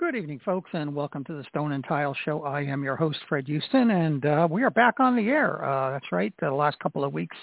Good 0.00 0.16
evening, 0.16 0.40
folks, 0.46 0.70
and 0.72 0.94
welcome 0.94 1.24
to 1.24 1.34
the 1.34 1.44
Stone 1.50 1.72
and 1.72 1.84
Tile 1.84 2.16
Show. 2.24 2.42
I 2.44 2.62
am 2.62 2.82
your 2.82 2.96
host, 2.96 3.18
Fred 3.28 3.44
Hueston, 3.46 3.92
and 3.92 4.24
uh, 4.24 4.48
we 4.50 4.62
are 4.62 4.70
back 4.70 4.98
on 4.98 5.14
the 5.14 5.28
air. 5.28 5.62
Uh, 5.62 5.90
that's 5.90 6.10
right. 6.10 6.32
The 6.40 6.50
last 6.50 6.78
couple 6.78 7.04
of 7.04 7.12
weeks, 7.12 7.36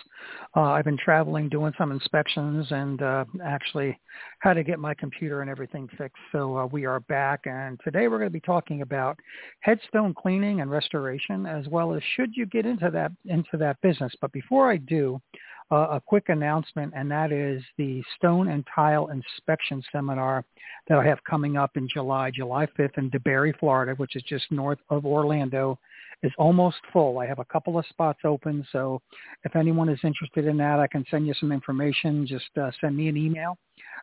uh, 0.56 0.62
I've 0.62 0.86
been 0.86 0.98
traveling, 0.98 1.50
doing 1.50 1.72
some 1.78 1.92
inspections, 1.92 2.66
and 2.72 3.00
uh, 3.04 3.26
actually 3.46 4.00
had 4.40 4.56
to 4.56 4.64
get 4.64 4.80
my 4.80 4.96
computer 4.96 5.42
and 5.42 5.52
everything 5.52 5.88
fixed. 6.00 6.18
So 6.32 6.58
uh, 6.58 6.66
we 6.66 6.88
are 6.88 7.00
back, 7.02 7.42
and 7.46 7.80
today 7.84 8.08
we're 8.08 8.18
going 8.18 8.32
to 8.32 8.34
be 8.34 8.40
talking 8.40 8.82
about 8.82 9.20
headstone 9.60 10.16
cleaning 10.16 10.62
and 10.62 10.72
restoration, 10.72 11.46
as 11.46 11.68
well 11.68 11.94
as 11.94 12.02
should 12.16 12.32
you 12.36 12.48
get 12.48 12.66
into 12.66 12.90
that 12.90 13.12
into 13.26 13.58
that 13.58 13.80
business. 13.82 14.12
But 14.20 14.32
before 14.32 14.72
I 14.72 14.78
do, 14.78 15.22
a 15.70 16.02
quick 16.06 16.30
announcement, 16.30 16.94
and 16.96 17.12
that 17.12 17.32
is 17.32 17.62
the 17.78 18.02
Stone 18.16 18.48
and 18.48 18.66
Tile 18.74 19.08
Inspection 19.08 19.84
Seminar 19.92 20.46
that 20.88 20.98
I 20.98 21.06
have 21.06 21.24
coming 21.30 21.58
up 21.58 21.76
in 21.76 21.88
July, 21.94 22.32
July 22.32 22.68
5th 22.78 22.98
in 22.98 23.12
DeBary, 23.12 23.58
Florida, 23.60 23.94
which 23.96 24.16
is 24.16 24.24
just 24.24 24.50
north 24.52 24.80
of 24.90 25.06
Orlando, 25.06 25.78
is 26.24 26.32
almost 26.38 26.78
full. 26.94 27.20
I 27.20 27.26
have 27.26 27.40
a 27.40 27.46
couple 27.46 27.78
of 27.78 27.86
spots 27.88 28.20
open, 28.24 28.66
so 28.72 29.02
if 29.44 29.56
anyone 29.56 29.90
is 29.90 30.00
interested 30.04 30.46
in 30.46 30.58
that, 30.58 30.80
I 30.80 30.88
can 30.88 31.04
send 31.12 31.28
you 31.28 31.34
some 31.34 31.52
information. 31.52 32.26
Just 32.26 32.50
uh, 32.60 32.72
send 32.80 32.96
me 32.96 33.10
an 33.10 33.18
email. 33.18 33.58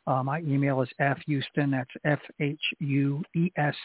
Uh, 0.07 0.23
my 0.23 0.41
email 0.41 0.83
is 0.83 0.89
fhueston, 1.01 1.71
that's 1.71 1.91
F-H-U-E-S 2.05 3.77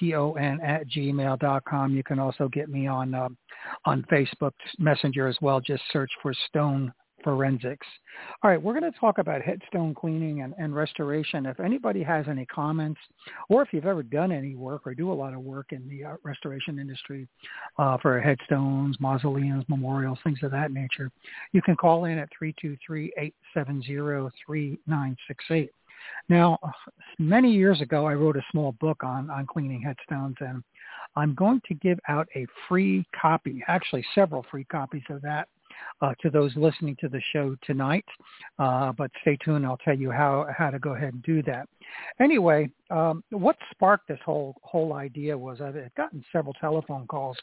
T-O-N 0.00 0.60
at 0.60 0.88
gmail 0.88 1.38
dot 1.38 1.64
com. 1.64 1.94
You 1.94 2.02
can 2.02 2.18
also 2.18 2.48
get 2.48 2.68
me 2.68 2.88
on 2.88 3.14
uh, 3.14 3.28
on 3.84 4.04
Facebook 4.10 4.52
Messenger 4.78 5.28
as 5.28 5.36
well. 5.40 5.60
Just 5.60 5.84
search 5.92 6.10
for 6.20 6.34
Stone 6.48 6.92
forensics. 7.24 7.86
All 8.42 8.50
right, 8.50 8.62
we're 8.62 8.78
going 8.78 8.92
to 8.92 8.98
talk 8.98 9.18
about 9.18 9.42
headstone 9.42 9.94
cleaning 9.94 10.42
and, 10.42 10.54
and, 10.58 10.74
restoration. 10.74 11.46
If 11.46 11.58
anybody 11.58 12.02
has 12.02 12.26
any 12.28 12.44
comments, 12.46 13.00
or 13.48 13.62
if 13.62 13.72
you've 13.72 13.86
ever 13.86 14.02
done 14.02 14.30
any 14.30 14.54
work 14.54 14.86
or 14.86 14.94
do 14.94 15.10
a 15.10 15.14
lot 15.14 15.34
of 15.34 15.40
work 15.40 15.72
in 15.72 15.88
the 15.88 16.04
uh, 16.04 16.16
restoration 16.22 16.78
industry 16.78 17.26
uh, 17.78 17.96
for 17.98 18.20
headstones, 18.20 18.96
mausoleums, 19.00 19.64
memorials, 19.68 20.18
things 20.22 20.38
of 20.42 20.50
that 20.52 20.70
nature, 20.70 21.10
you 21.52 21.62
can 21.62 21.74
call 21.74 22.04
in 22.04 22.18
at 22.18 22.28
323-870-3968. 23.56 25.70
Now, 26.28 26.58
many 27.18 27.50
years 27.50 27.80
ago, 27.80 28.06
I 28.06 28.14
wrote 28.14 28.36
a 28.36 28.44
small 28.50 28.72
book 28.72 29.02
on, 29.02 29.30
on 29.30 29.46
cleaning 29.46 29.80
headstones, 29.80 30.36
and 30.40 30.62
I'm 31.16 31.34
going 31.34 31.62
to 31.68 31.74
give 31.74 31.98
out 32.08 32.28
a 32.36 32.46
free 32.68 33.06
copy, 33.18 33.64
actually 33.68 34.04
several 34.14 34.44
free 34.50 34.64
copies 34.64 35.04
of 35.08 35.22
that 35.22 35.48
uh, 36.02 36.12
to 36.20 36.30
those 36.30 36.54
listening 36.56 36.96
to 37.00 37.08
the 37.08 37.20
show 37.32 37.56
tonight. 37.64 38.04
Uh, 38.58 38.92
but 38.92 39.10
stay 39.22 39.36
tuned. 39.44 39.64
I'll 39.64 39.78
tell 39.78 39.96
you 39.96 40.10
how, 40.10 40.46
how 40.56 40.70
to 40.70 40.78
go 40.78 40.94
ahead 40.94 41.14
and 41.14 41.22
do 41.22 41.42
that. 41.44 41.68
Anyway, 42.20 42.70
um, 42.90 43.22
what 43.30 43.56
sparked 43.70 44.08
this 44.08 44.18
whole 44.24 44.56
whole 44.62 44.94
idea 44.94 45.36
was 45.36 45.60
I've 45.60 45.76
gotten 45.96 46.24
several 46.32 46.54
telephone 46.54 47.06
calls 47.06 47.36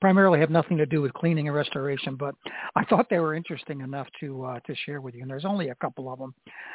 primarily 0.00 0.40
have 0.40 0.50
nothing 0.50 0.76
to 0.78 0.86
do 0.86 1.00
with 1.00 1.12
cleaning 1.12 1.46
and 1.46 1.56
restoration, 1.56 2.16
but 2.16 2.34
I 2.74 2.84
thought 2.84 3.06
they 3.08 3.18
were 3.20 3.34
interesting 3.34 3.80
enough 3.80 4.08
to 4.20 4.44
uh, 4.44 4.60
to 4.66 4.74
share 4.84 5.00
with 5.00 5.14
you. 5.14 5.22
And 5.22 5.30
there's 5.30 5.44
only 5.44 5.68
a 5.68 5.74
couple 5.76 6.12
of 6.12 6.18
them. 6.18 6.34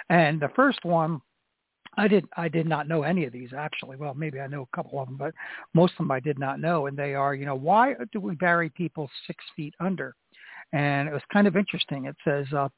And 0.10 0.40
the 0.40 0.50
first 0.56 0.86
one 0.86 1.22
I 1.98 2.08
did 2.08 2.26
I 2.38 2.48
did 2.48 2.68
not 2.68 2.88
know 2.88 3.04
any 3.04 3.26
of 3.26 3.34
these 3.34 3.50
actually. 3.56 3.98
Well, 3.98 4.14
maybe 4.14 4.40
I 4.40 4.48
know 4.48 4.62
a 4.72 4.76
couple 4.76 5.00
of 5.00 5.08
them, 5.08 5.18
but 5.18 5.34
most 5.74 5.94
of 5.94 5.98
them 6.00 6.12
I 6.12 6.20
did 6.20 6.40
not 6.40 6.60
know. 6.60 6.88
And 6.88 6.98
they 6.98 7.16
are, 7.16 7.36
you 7.36 7.46
know, 7.46 7.56
why 7.56 7.96
do 8.14 8.20
we 8.20 8.36
bury 8.36 8.70
people 8.70 9.10
six 9.28 9.44
feet 9.56 9.76
under? 9.80 10.16
And 10.74 11.10
it 11.10 11.14
was 11.14 11.22
kind 11.34 11.48
of 11.48 11.58
interesting. 11.58 12.06
It 12.06 12.16
says, 12.24 12.46
uh, 12.54 12.70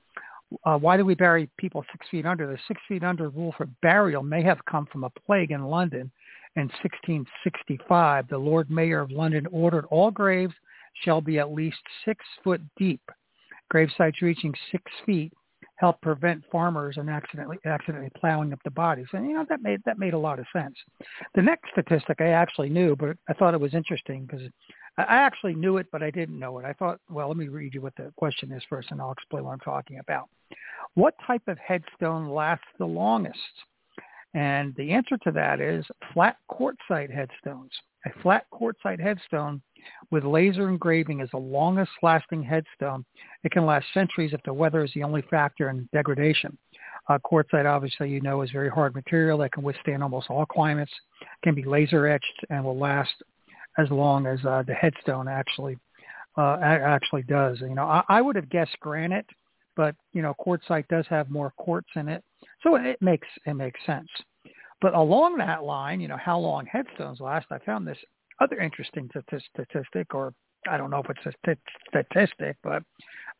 uh, 0.65 0.77
why 0.77 0.97
do 0.97 1.05
we 1.05 1.13
bury 1.13 1.47
people 1.57 1.85
six 1.91 2.07
feet 2.09 2.25
under? 2.25 2.47
The 2.47 2.57
six 2.67 2.81
feet 2.87 3.03
under 3.03 3.29
rule 3.29 3.53
for 3.55 3.67
burial 3.83 4.23
may 4.23 4.41
have 4.43 4.65
come 4.65 4.87
from 4.91 5.03
a 5.03 5.11
plague 5.11 5.51
in 5.51 5.63
London 5.63 6.11
in 6.55 6.63
1665. 6.81 8.27
The 8.27 8.37
Lord 8.37 8.69
Mayor 8.71 9.01
of 9.01 9.11
London 9.11 9.47
ordered 9.51 9.85
all 9.85 10.09
graves 10.11 10.53
shall 11.03 11.21
be 11.21 11.39
at 11.39 11.51
least 11.51 11.77
six 12.05 12.23
foot 12.43 12.61
deep. 12.77 13.01
Grave 13.69 13.89
sites 13.97 14.21
reaching 14.21 14.53
six 14.71 14.83
feet 15.05 15.33
help 15.75 15.99
prevent 16.01 16.43
farmers 16.51 16.97
and 16.97 17.09
accidentally 17.09 17.57
accidentally 17.65 18.11
plowing 18.15 18.53
up 18.53 18.59
the 18.63 18.71
bodies. 18.71 19.07
And 19.13 19.25
you 19.25 19.33
know 19.33 19.45
that 19.49 19.61
made 19.61 19.81
that 19.85 19.97
made 19.97 20.13
a 20.13 20.17
lot 20.17 20.39
of 20.39 20.45
sense. 20.53 20.75
The 21.35 21.41
next 21.41 21.71
statistic 21.71 22.21
I 22.21 22.29
actually 22.29 22.69
knew, 22.69 22.95
but 22.95 23.17
I 23.27 23.33
thought 23.33 23.53
it 23.53 23.59
was 23.59 23.73
interesting 23.73 24.25
because 24.25 24.47
I 24.97 25.15
actually 25.17 25.55
knew 25.55 25.77
it, 25.77 25.87
but 25.91 26.03
I 26.03 26.11
didn't 26.11 26.37
know 26.37 26.59
it. 26.59 26.65
I 26.65 26.73
thought, 26.73 26.99
well, 27.09 27.27
let 27.27 27.37
me 27.37 27.47
read 27.47 27.73
you 27.73 27.81
what 27.81 27.95
the 27.95 28.13
question 28.15 28.51
is 28.51 28.63
first, 28.69 28.91
and 28.91 29.01
I'll 29.01 29.11
explain 29.11 29.43
what 29.43 29.53
I'm 29.53 29.59
talking 29.59 29.97
about. 29.99 30.29
What 30.93 31.15
type 31.25 31.41
of 31.47 31.57
headstone 31.57 32.29
lasts 32.29 32.67
the 32.77 32.85
longest? 32.85 33.39
And 34.35 34.73
the 34.75 34.91
answer 34.91 35.17
to 35.23 35.31
that 35.31 35.59
is 35.59 35.85
flat 36.13 36.37
quartzite 36.49 37.11
headstones. 37.11 37.71
A 38.05 38.21
flat 38.21 38.45
quartzite 38.51 38.99
headstone 38.99 39.61
with 40.11 40.23
laser 40.23 40.69
engraving 40.69 41.19
is 41.21 41.29
the 41.31 41.37
longest 41.37 41.91
lasting 42.01 42.43
headstone. 42.43 43.05
It 43.43 43.51
can 43.51 43.65
last 43.65 43.85
centuries 43.93 44.33
if 44.33 44.41
the 44.43 44.53
weather 44.53 44.83
is 44.83 44.91
the 44.93 45.03
only 45.03 45.23
factor 45.23 45.69
in 45.69 45.87
degradation. 45.93 46.57
Uh, 47.09 47.17
quartzite, 47.19 47.65
obviously, 47.65 48.09
you 48.09 48.21
know, 48.21 48.41
is 48.41 48.51
very 48.51 48.69
hard 48.69 48.95
material 48.95 49.37
that 49.39 49.51
can 49.51 49.63
withstand 49.63 50.01
almost 50.01 50.29
all 50.29 50.45
climates, 50.45 50.91
can 51.43 51.53
be 51.53 51.63
laser 51.63 52.07
etched, 52.07 52.45
and 52.49 52.63
will 52.63 52.77
last 52.77 53.13
as 53.77 53.89
long 53.89 54.25
as 54.25 54.39
uh, 54.45 54.63
the 54.65 54.73
headstone 54.73 55.27
actually 55.27 55.77
uh, 56.37 56.57
actually 56.61 57.23
does. 57.23 57.59
You 57.61 57.75
know, 57.75 57.83
I, 57.83 58.03
I 58.09 58.21
would 58.21 58.35
have 58.35 58.49
guessed 58.49 58.77
granite, 58.79 59.25
but 59.75 59.95
you 60.13 60.21
know, 60.21 60.33
quartzite 60.39 60.87
does 60.87 61.05
have 61.09 61.29
more 61.29 61.51
quartz 61.57 61.89
in 61.95 62.07
it, 62.07 62.23
so 62.61 62.75
it 62.75 63.01
makes 63.01 63.27
it 63.45 63.53
makes 63.53 63.79
sense. 63.85 64.07
But 64.81 64.93
along 64.93 65.37
that 65.37 65.63
line, 65.63 66.01
you 66.01 66.07
know, 66.07 66.17
how 66.17 66.37
long 66.37 66.65
headstones 66.65 67.19
last, 67.19 67.47
I 67.51 67.59
found 67.59 67.87
this 67.87 67.97
other 68.43 68.59
interesting 68.59 69.09
statistic, 69.53 70.13
or 70.13 70.33
I 70.69 70.77
don't 70.77 70.89
know 70.89 71.01
if 71.03 71.09
it's 71.09 71.25
a 71.25 71.57
statistic, 71.89 72.57
but 72.63 72.83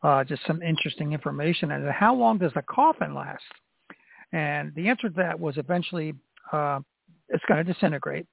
uh, 0.02 0.24
just 0.24 0.42
some 0.46 0.62
interesting 0.62 1.12
information. 1.12 1.70
And 1.72 1.88
how 1.90 2.14
long 2.14 2.38
does 2.38 2.52
a 2.56 2.62
coffin 2.62 3.14
last? 3.14 3.42
And 4.32 4.74
the 4.74 4.88
answer 4.88 5.08
to 5.08 5.14
that 5.16 5.38
was 5.38 5.56
eventually 5.58 6.14
uh, 6.52 6.80
it's 7.28 7.44
going 7.46 7.64
to 7.64 7.72
disintegrate. 7.72 8.26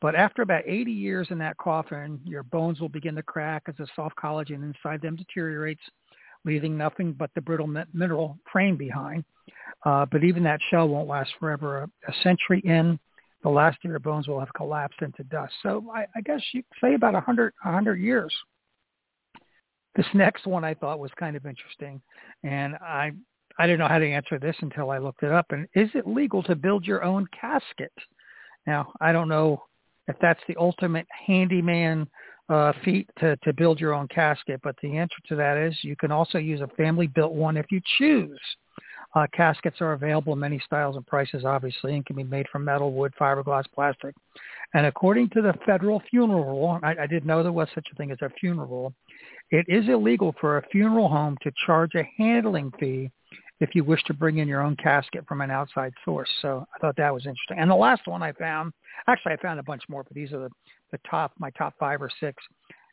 But 0.00 0.14
after 0.14 0.42
about 0.42 0.62
80 0.66 0.92
years 0.92 1.28
in 1.30 1.38
that 1.38 1.56
coffin, 1.56 2.20
your 2.24 2.42
bones 2.42 2.80
will 2.80 2.90
begin 2.90 3.14
to 3.14 3.22
crack 3.22 3.62
as 3.66 3.74
the 3.78 3.86
soft 3.96 4.16
collagen 4.16 4.62
inside 4.62 5.00
them 5.00 5.16
deteriorates, 5.16 5.80
leaving 6.44 6.76
nothing 6.76 7.12
but 7.12 7.30
the 7.34 7.40
brittle 7.40 7.66
mineral 7.92 8.38
frame 8.52 8.76
behind. 8.76 9.24
Uh, 9.84 10.04
but 10.10 10.22
even 10.22 10.42
that 10.42 10.60
shell 10.70 10.88
won't 10.88 11.08
last 11.08 11.30
forever. 11.40 11.82
A, 11.82 12.10
a 12.10 12.14
century 12.22 12.60
in, 12.64 12.98
the 13.46 13.52
last 13.52 13.78
of 13.84 13.90
your 13.90 14.00
bones 14.00 14.26
will 14.26 14.40
have 14.40 14.52
collapsed 14.54 15.02
into 15.02 15.22
dust. 15.22 15.52
So 15.62 15.84
I, 15.94 16.04
I 16.16 16.20
guess 16.20 16.40
you 16.52 16.64
say 16.82 16.94
about 16.94 17.14
100, 17.14 17.54
100 17.62 17.94
years. 17.94 18.34
This 19.94 20.06
next 20.14 20.48
one 20.48 20.64
I 20.64 20.74
thought 20.74 20.98
was 20.98 21.12
kind 21.16 21.36
of 21.36 21.46
interesting, 21.46 22.02
and 22.42 22.74
I 22.74 23.12
I 23.56 23.66
didn't 23.68 23.78
know 23.78 23.86
how 23.86 24.00
to 24.00 24.10
answer 24.10 24.40
this 24.40 24.56
until 24.62 24.90
I 24.90 24.98
looked 24.98 25.22
it 25.22 25.30
up. 25.30 25.46
And 25.50 25.68
is 25.76 25.88
it 25.94 26.08
legal 26.08 26.42
to 26.42 26.56
build 26.56 26.84
your 26.84 27.04
own 27.04 27.24
casket? 27.40 27.92
Now 28.66 28.92
I 29.00 29.12
don't 29.12 29.28
know 29.28 29.62
if 30.08 30.16
that's 30.20 30.42
the 30.48 30.56
ultimate 30.56 31.06
handyman 31.26 32.08
uh, 32.48 32.72
feat 32.84 33.08
to, 33.20 33.36
to 33.44 33.52
build 33.52 33.78
your 33.78 33.94
own 33.94 34.08
casket, 34.08 34.60
but 34.64 34.74
the 34.82 34.96
answer 34.96 35.16
to 35.28 35.36
that 35.36 35.56
is 35.56 35.72
you 35.82 35.94
can 35.94 36.10
also 36.10 36.38
use 36.38 36.62
a 36.62 36.68
family 36.76 37.06
built 37.06 37.32
one 37.32 37.56
if 37.56 37.66
you 37.70 37.80
choose. 37.96 38.40
Uh, 39.16 39.26
caskets 39.32 39.80
are 39.80 39.94
available 39.94 40.34
in 40.34 40.38
many 40.38 40.60
styles 40.66 40.94
and 40.94 41.06
prices, 41.06 41.42
obviously, 41.46 41.94
and 41.94 42.04
can 42.04 42.16
be 42.16 42.22
made 42.22 42.46
from 42.52 42.62
metal, 42.62 42.92
wood, 42.92 43.14
fiberglass, 43.18 43.64
plastic. 43.74 44.14
And 44.74 44.84
according 44.84 45.30
to 45.30 45.40
the 45.40 45.54
federal 45.64 46.02
funeral 46.10 46.44
rule, 46.44 46.78
I, 46.82 46.90
I 47.00 47.06
didn't 47.06 47.24
know 47.24 47.42
there 47.42 47.50
was 47.50 47.68
such 47.74 47.86
a 47.90 47.96
thing 47.96 48.10
as 48.10 48.18
a 48.20 48.28
funeral 48.38 48.68
rule, 48.68 48.94
it 49.50 49.64
is 49.68 49.88
illegal 49.88 50.34
for 50.38 50.58
a 50.58 50.68
funeral 50.68 51.08
home 51.08 51.38
to 51.42 51.52
charge 51.64 51.94
a 51.94 52.06
handling 52.18 52.70
fee 52.78 53.10
if 53.60 53.74
you 53.74 53.84
wish 53.84 54.02
to 54.04 54.12
bring 54.12 54.36
in 54.36 54.48
your 54.48 54.60
own 54.60 54.76
casket 54.76 55.24
from 55.26 55.40
an 55.40 55.50
outside 55.50 55.94
source. 56.04 56.28
So 56.42 56.66
I 56.74 56.78
thought 56.78 56.96
that 56.96 57.14
was 57.14 57.24
interesting. 57.24 57.58
And 57.58 57.70
the 57.70 57.74
last 57.74 58.06
one 58.06 58.22
I 58.22 58.32
found, 58.32 58.74
actually 59.06 59.32
I 59.32 59.36
found 59.38 59.58
a 59.58 59.62
bunch 59.62 59.82
more, 59.88 60.02
but 60.02 60.12
these 60.12 60.32
are 60.32 60.40
the, 60.40 60.50
the 60.92 60.98
top, 61.08 61.32
my 61.38 61.48
top 61.50 61.72
five 61.78 62.02
or 62.02 62.10
six. 62.20 62.42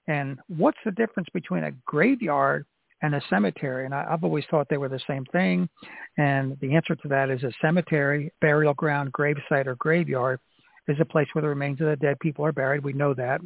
And 0.07 0.39
what's 0.47 0.77
the 0.85 0.91
difference 0.91 1.27
between 1.33 1.65
a 1.65 1.71
graveyard 1.85 2.65
and 3.03 3.13
a 3.13 3.21
cemetery. 3.29 3.85
And 3.85 3.93
I, 3.93 4.07
I've 4.09 4.23
always 4.23 4.45
thought 4.49 4.67
they 4.69 4.77
were 4.77 4.89
the 4.89 4.99
same 5.07 5.25
thing. 5.25 5.69
And 6.17 6.57
the 6.61 6.73
answer 6.75 6.95
to 6.95 7.07
that 7.09 7.29
is 7.29 7.43
a 7.43 7.51
cemetery, 7.61 8.31
burial 8.41 8.73
ground, 8.73 9.11
gravesite, 9.13 9.67
or 9.67 9.75
graveyard 9.75 10.39
is 10.87 10.97
a 10.99 11.05
place 11.05 11.27
where 11.33 11.43
the 11.43 11.47
remains 11.47 11.79
of 11.81 11.87
the 11.87 11.95
dead 11.97 12.19
people 12.19 12.45
are 12.45 12.51
buried. 12.51 12.83
We 12.83 12.93
know 12.93 13.13
that. 13.13 13.41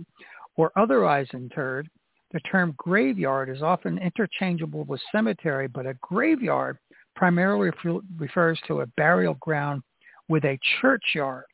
Or 0.56 0.72
otherwise 0.78 1.28
interred. 1.34 1.90
The 2.32 2.40
term 2.42 2.74
graveyard 2.78 3.50
is 3.50 3.62
often 3.62 3.98
interchangeable 3.98 4.84
with 4.84 5.02
cemetery, 5.12 5.68
but 5.68 5.86
a 5.86 5.96
graveyard 6.02 6.78
primarily 7.16 7.72
refers 8.18 8.60
to 8.68 8.82
a 8.82 8.88
burial 8.98 9.36
ground 9.36 9.82
with 10.28 10.44
a 10.44 10.60
churchyard. 10.82 11.46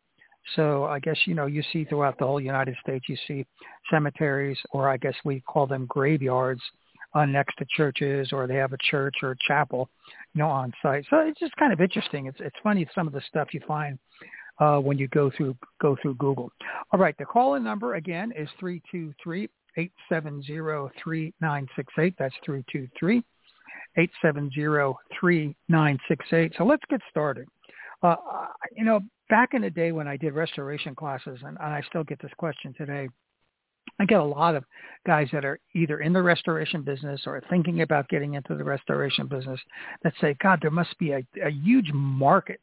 So 0.56 0.86
I 0.86 1.00
guess, 1.00 1.18
you 1.26 1.36
know, 1.36 1.46
you 1.46 1.64
see 1.72 1.86
throughout 1.86 2.18
the 2.18 2.26
whole 2.26 2.42
United 2.42 2.76
States, 2.82 3.06
you 3.08 3.16
see 3.28 3.46
cemeteries, 3.90 4.58
or 4.72 4.90
I 4.90 4.98
guess 4.98 5.16
we 5.24 5.42
call 5.42 5.68
them 5.68 5.86
graveyards, 5.86 6.62
uh, 7.14 7.26
next 7.26 7.56
to 7.58 7.66
churches 7.76 8.30
or 8.32 8.48
they 8.48 8.56
have 8.56 8.74
a 8.74 8.78
church 8.90 9.16
or 9.22 9.32
a 9.32 9.36
chapel, 9.48 9.90
you 10.34 10.40
know, 10.40 10.50
on 10.50 10.74
site. 10.82 11.06
So 11.10 11.18
it's 11.20 11.40
just 11.40 11.56
kind 11.58 11.74
of 11.74 11.82
interesting. 11.82 12.26
It's 12.26 12.40
it's 12.40 12.56
funny 12.64 12.88
some 12.94 13.08
of 13.08 13.14
the 13.14 13.22
stuff 13.28 13.54
you 13.54 13.62
find 13.68 14.00
uh, 14.60 14.78
when 14.78 14.98
you 14.98 15.08
go 15.10 15.32
through 15.36 15.56
go 15.82 15.96
through 16.02 16.16
Google. 16.16 16.52
All 16.92 17.00
right, 17.00 17.16
the 17.18 17.26
call-in 17.26 17.64
number 17.64 17.96
again 17.96 18.32
is 18.38 18.50
three 18.60 18.82
two 18.92 19.14
three 19.22 19.50
eight 19.78 19.92
seven 20.10 20.42
zero 20.44 20.92
three 21.02 21.34
nine 21.42 21.68
six 21.76 21.92
eight. 22.00 22.16
That's 22.18 22.36
three 22.46 22.64
two 22.72 22.88
three 23.00 23.24
eight 23.98 24.12
seven 24.22 24.50
zero 24.54 24.98
three 25.20 25.56
nine 25.70 26.00
six 26.08 26.26
eight. 26.34 26.54
So 26.58 26.66
let's 26.66 26.84
get 26.90 27.02
started. 27.10 27.48
Uh, 28.02 28.16
you 28.76 28.84
know, 28.84 29.00
back 29.30 29.54
in 29.54 29.62
the 29.62 29.70
day 29.70 29.92
when 29.94 30.08
I 30.08 30.18
did 30.18 30.34
restoration 30.34 30.94
classes, 30.94 31.40
and, 31.46 31.58
and 31.62 31.74
I 31.74 31.82
still 31.88 32.04
get 32.04 32.22
this 32.22 32.32
question 32.38 32.74
today, 32.78 33.08
I 34.00 34.06
get 34.06 34.20
a 34.20 34.24
lot 34.24 34.56
of 34.56 34.64
guys 35.06 35.28
that 35.34 35.46
are 35.46 35.60
either 35.76 36.00
in 36.00 36.14
the 36.14 36.22
restoration 36.22 36.82
business 36.82 37.22
or 37.26 37.42
thinking 37.50 37.82
about 37.82 38.10
getting 38.10 38.34
into 38.34 38.56
the 38.56 38.64
restoration 38.64 39.28
business 39.28 39.60
that 40.04 40.14
say, 40.20 40.36
God, 40.42 40.60
there 40.62 40.72
must 40.72 40.98
be 40.98 41.12
a, 41.12 41.24
a 41.44 41.52
huge 41.52 41.92
market 41.94 42.60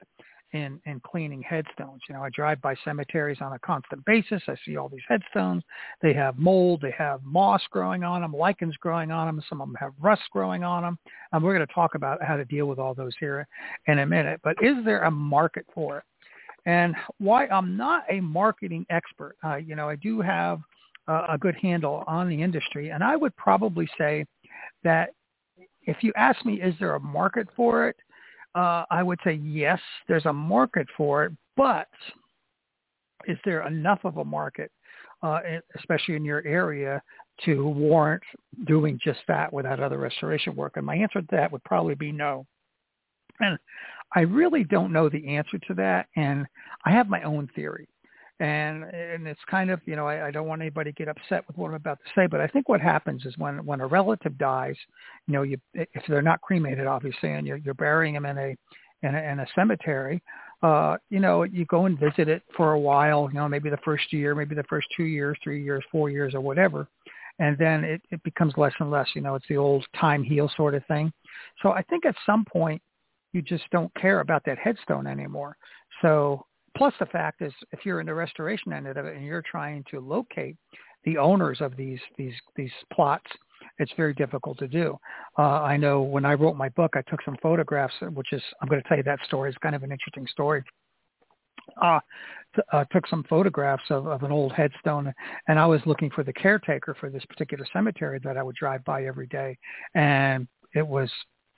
in, 0.52 0.80
in 0.86 1.00
cleaning 1.00 1.42
headstones. 1.42 2.00
You 2.08 2.14
know, 2.16 2.24
I 2.24 2.30
drive 2.30 2.60
by 2.60 2.74
cemeteries 2.84 3.38
on 3.40 3.52
a 3.52 3.58
constant 3.60 4.04
basis. 4.04 4.42
I 4.48 4.56
see 4.66 4.76
all 4.76 4.88
these 4.88 5.00
headstones. 5.08 5.62
They 6.02 6.12
have 6.14 6.38
mold. 6.38 6.80
They 6.82 6.94
have 6.98 7.22
moss 7.22 7.62
growing 7.70 8.02
on 8.02 8.22
them, 8.22 8.34
lichens 8.34 8.76
growing 8.78 9.12
on 9.12 9.26
them. 9.26 9.42
Some 9.48 9.60
of 9.60 9.68
them 9.68 9.76
have 9.78 9.92
rust 10.00 10.22
growing 10.32 10.64
on 10.64 10.82
them. 10.82 10.98
And 11.32 11.44
we're 11.44 11.54
going 11.54 11.66
to 11.66 11.72
talk 11.72 11.94
about 11.94 12.22
how 12.22 12.36
to 12.36 12.44
deal 12.44 12.66
with 12.66 12.80
all 12.80 12.94
those 12.94 13.14
here 13.20 13.46
in 13.86 14.00
a 14.00 14.06
minute. 14.06 14.40
But 14.42 14.56
is 14.60 14.76
there 14.84 15.04
a 15.04 15.10
market 15.10 15.66
for 15.72 15.98
it? 15.98 16.04
And 16.66 16.96
why 17.18 17.46
I'm 17.46 17.76
not 17.76 18.02
a 18.10 18.20
marketing 18.20 18.84
expert, 18.90 19.36
uh, 19.44 19.56
you 19.56 19.76
know, 19.76 19.88
I 19.88 19.96
do 19.96 20.20
have– 20.20 20.60
a 21.10 21.38
good 21.38 21.56
handle 21.56 22.04
on 22.06 22.28
the 22.28 22.42
industry. 22.42 22.90
And 22.90 23.02
I 23.02 23.16
would 23.16 23.34
probably 23.36 23.88
say 23.98 24.24
that 24.84 25.10
if 25.82 25.96
you 26.02 26.12
ask 26.16 26.44
me, 26.44 26.60
is 26.60 26.74
there 26.78 26.94
a 26.94 27.00
market 27.00 27.48
for 27.56 27.88
it? 27.88 27.96
Uh, 28.54 28.84
I 28.90 29.02
would 29.02 29.18
say 29.24 29.34
yes, 29.34 29.80
there's 30.08 30.26
a 30.26 30.32
market 30.32 30.86
for 30.96 31.24
it, 31.24 31.32
but 31.56 31.88
is 33.26 33.38
there 33.44 33.66
enough 33.66 34.00
of 34.04 34.16
a 34.16 34.24
market, 34.24 34.70
uh, 35.22 35.40
especially 35.78 36.16
in 36.16 36.24
your 36.24 36.46
area, 36.46 37.02
to 37.44 37.66
warrant 37.66 38.22
doing 38.66 38.98
just 39.02 39.20
that 39.28 39.52
without 39.52 39.80
other 39.80 39.98
restoration 39.98 40.56
work? 40.56 40.76
And 40.76 40.84
my 40.84 40.96
answer 40.96 41.20
to 41.20 41.26
that 41.30 41.52
would 41.52 41.64
probably 41.64 41.94
be 41.94 42.12
no. 42.12 42.46
And 43.40 43.58
I 44.14 44.20
really 44.20 44.64
don't 44.64 44.92
know 44.92 45.08
the 45.08 45.26
answer 45.28 45.58
to 45.68 45.74
that, 45.74 46.08
and 46.16 46.46
I 46.84 46.90
have 46.90 47.08
my 47.08 47.22
own 47.22 47.48
theory 47.54 47.88
and 48.40 48.84
and 48.84 49.28
it's 49.28 49.40
kind 49.50 49.70
of 49.70 49.80
you 49.84 49.94
know 49.94 50.06
I, 50.06 50.28
I 50.28 50.30
don't 50.30 50.48
want 50.48 50.62
anybody 50.62 50.90
to 50.92 50.96
get 50.96 51.08
upset 51.08 51.46
with 51.46 51.56
what 51.56 51.68
I'm 51.68 51.74
about 51.74 51.98
to 52.04 52.10
say, 52.16 52.26
but 52.26 52.40
I 52.40 52.46
think 52.46 52.68
what 52.68 52.80
happens 52.80 53.26
is 53.26 53.36
when 53.36 53.64
when 53.64 53.80
a 53.80 53.86
relative 53.86 54.36
dies, 54.38 54.76
you 55.26 55.34
know, 55.34 55.42
you 55.42 55.58
if 55.74 56.02
they're 56.08 56.22
not 56.22 56.40
cremated, 56.40 56.86
obviously, 56.86 57.32
and 57.32 57.46
you're 57.46 57.58
you're 57.58 57.74
burying 57.74 58.14
them 58.14 58.26
in 58.26 58.38
a 58.38 58.56
in 59.02 59.14
a, 59.14 59.18
in 59.18 59.40
a 59.40 59.46
cemetery, 59.54 60.22
uh, 60.62 60.96
you 61.10 61.20
know, 61.20 61.42
you 61.42 61.64
go 61.66 61.86
and 61.86 61.98
visit 61.98 62.28
it 62.28 62.42
for 62.56 62.72
a 62.72 62.80
while, 62.80 63.30
you 63.32 63.38
know, 63.38 63.48
maybe 63.48 63.70
the 63.70 63.78
first 63.78 64.12
year, 64.12 64.34
maybe 64.34 64.54
the 64.54 64.64
first 64.64 64.88
two 64.94 65.04
years, 65.04 65.38
three 65.42 65.62
years, 65.62 65.82
four 65.92 66.10
years, 66.10 66.34
or 66.34 66.40
whatever, 66.40 66.88
and 67.38 67.56
then 67.58 67.84
it, 67.84 68.02
it 68.10 68.22
becomes 68.22 68.54
less 68.56 68.72
and 68.80 68.90
less. 68.90 69.08
You 69.14 69.20
know, 69.20 69.34
it's 69.34 69.48
the 69.48 69.58
old 69.58 69.84
time 69.98 70.22
heal 70.22 70.50
sort 70.56 70.74
of 70.74 70.84
thing. 70.86 71.12
So 71.62 71.72
I 71.72 71.82
think 71.82 72.06
at 72.06 72.14
some 72.24 72.46
point 72.46 72.80
you 73.32 73.42
just 73.42 73.64
don't 73.70 73.94
care 73.94 74.20
about 74.20 74.42
that 74.46 74.58
headstone 74.58 75.06
anymore. 75.06 75.56
So 76.02 76.46
Plus 76.76 76.94
the 77.00 77.06
fact 77.06 77.42
is, 77.42 77.52
if 77.72 77.84
you're 77.84 78.00
in 78.00 78.06
the 78.06 78.14
restoration 78.14 78.72
end 78.72 78.86
of 78.86 78.96
it 78.96 79.16
and 79.16 79.24
you're 79.24 79.42
trying 79.42 79.84
to 79.90 80.00
locate 80.00 80.56
the 81.04 81.18
owners 81.18 81.60
of 81.60 81.76
these 81.76 82.00
these 82.16 82.34
these 82.56 82.70
plots, 82.92 83.26
it's 83.78 83.92
very 83.96 84.14
difficult 84.14 84.58
to 84.58 84.68
do. 84.68 84.98
Uh, 85.38 85.62
I 85.62 85.76
know 85.76 86.02
when 86.02 86.24
I 86.24 86.34
wrote 86.34 86.56
my 86.56 86.68
book, 86.70 86.92
I 86.94 87.02
took 87.02 87.22
some 87.22 87.36
photographs, 87.42 87.94
which 88.14 88.32
is 88.32 88.42
I'm 88.60 88.68
going 88.68 88.82
to 88.82 88.88
tell 88.88 88.98
you 88.98 89.02
that 89.04 89.18
story. 89.26 89.48
It's 89.50 89.58
kind 89.58 89.74
of 89.74 89.82
an 89.82 89.92
interesting 89.92 90.26
story. 90.26 90.62
Uh, 91.80 92.00
t- 92.56 92.62
uh, 92.72 92.84
took 92.92 93.06
some 93.06 93.24
photographs 93.28 93.84
of, 93.90 94.06
of 94.06 94.22
an 94.22 94.32
old 94.32 94.52
headstone, 94.52 95.12
and 95.48 95.58
I 95.58 95.66
was 95.66 95.80
looking 95.86 96.10
for 96.10 96.24
the 96.24 96.32
caretaker 96.32 96.96
for 96.98 97.10
this 97.10 97.24
particular 97.26 97.64
cemetery 97.72 98.20
that 98.24 98.36
I 98.36 98.42
would 98.42 98.56
drive 98.56 98.84
by 98.84 99.04
every 99.04 99.28
day, 99.28 99.56
and 99.94 100.48
it 100.74 100.86
was 100.86 101.10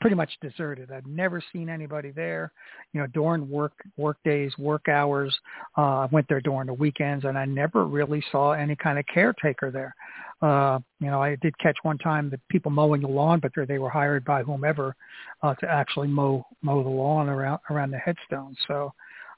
pretty 0.03 0.17
much 0.17 0.33
deserted. 0.43 0.91
I've 0.91 1.07
never 1.07 1.41
seen 1.53 1.69
anybody 1.69 2.11
there. 2.11 2.53
You 2.93 3.01
know, 3.01 3.07
during 3.07 3.49
work 3.49 3.73
work 3.97 4.19
days, 4.25 4.53
work 4.59 4.89
hours. 4.89 5.35
Uh, 5.79 6.01
I 6.01 6.09
went 6.11 6.29
there 6.29 6.41
during 6.41 6.67
the 6.67 6.75
weekends, 6.75 7.25
and 7.25 7.39
I 7.39 7.45
never 7.45 7.87
really 7.87 8.23
saw 8.33 8.51
any 8.51 8.75
kind 8.75 8.99
of 8.99 9.07
caretaker 9.07 9.71
there. 9.71 9.95
Uh, 10.43 10.81
you 10.99 11.07
know, 11.07 11.23
I 11.23 11.37
did 11.37 11.57
catch 11.59 11.77
one 11.85 11.99
time 11.99 12.29
the 12.29 12.41
people 12.49 12.73
mowing 12.73 13.03
the 13.03 13.09
lawn, 13.09 13.39
but 13.41 13.53
they 13.69 13.79
were 13.79 13.89
hired 13.89 14.25
by 14.25 14.43
whomever 14.43 14.97
uh, 15.45 15.55
to 15.55 15.71
actually 15.71 16.09
mow 16.09 16.45
mow 16.63 16.83
the 16.83 16.89
lawn 16.89 17.29
around 17.29 17.61
around 17.71 17.93
the 17.93 17.99
headstones. 17.99 18.59
So, 18.67 18.93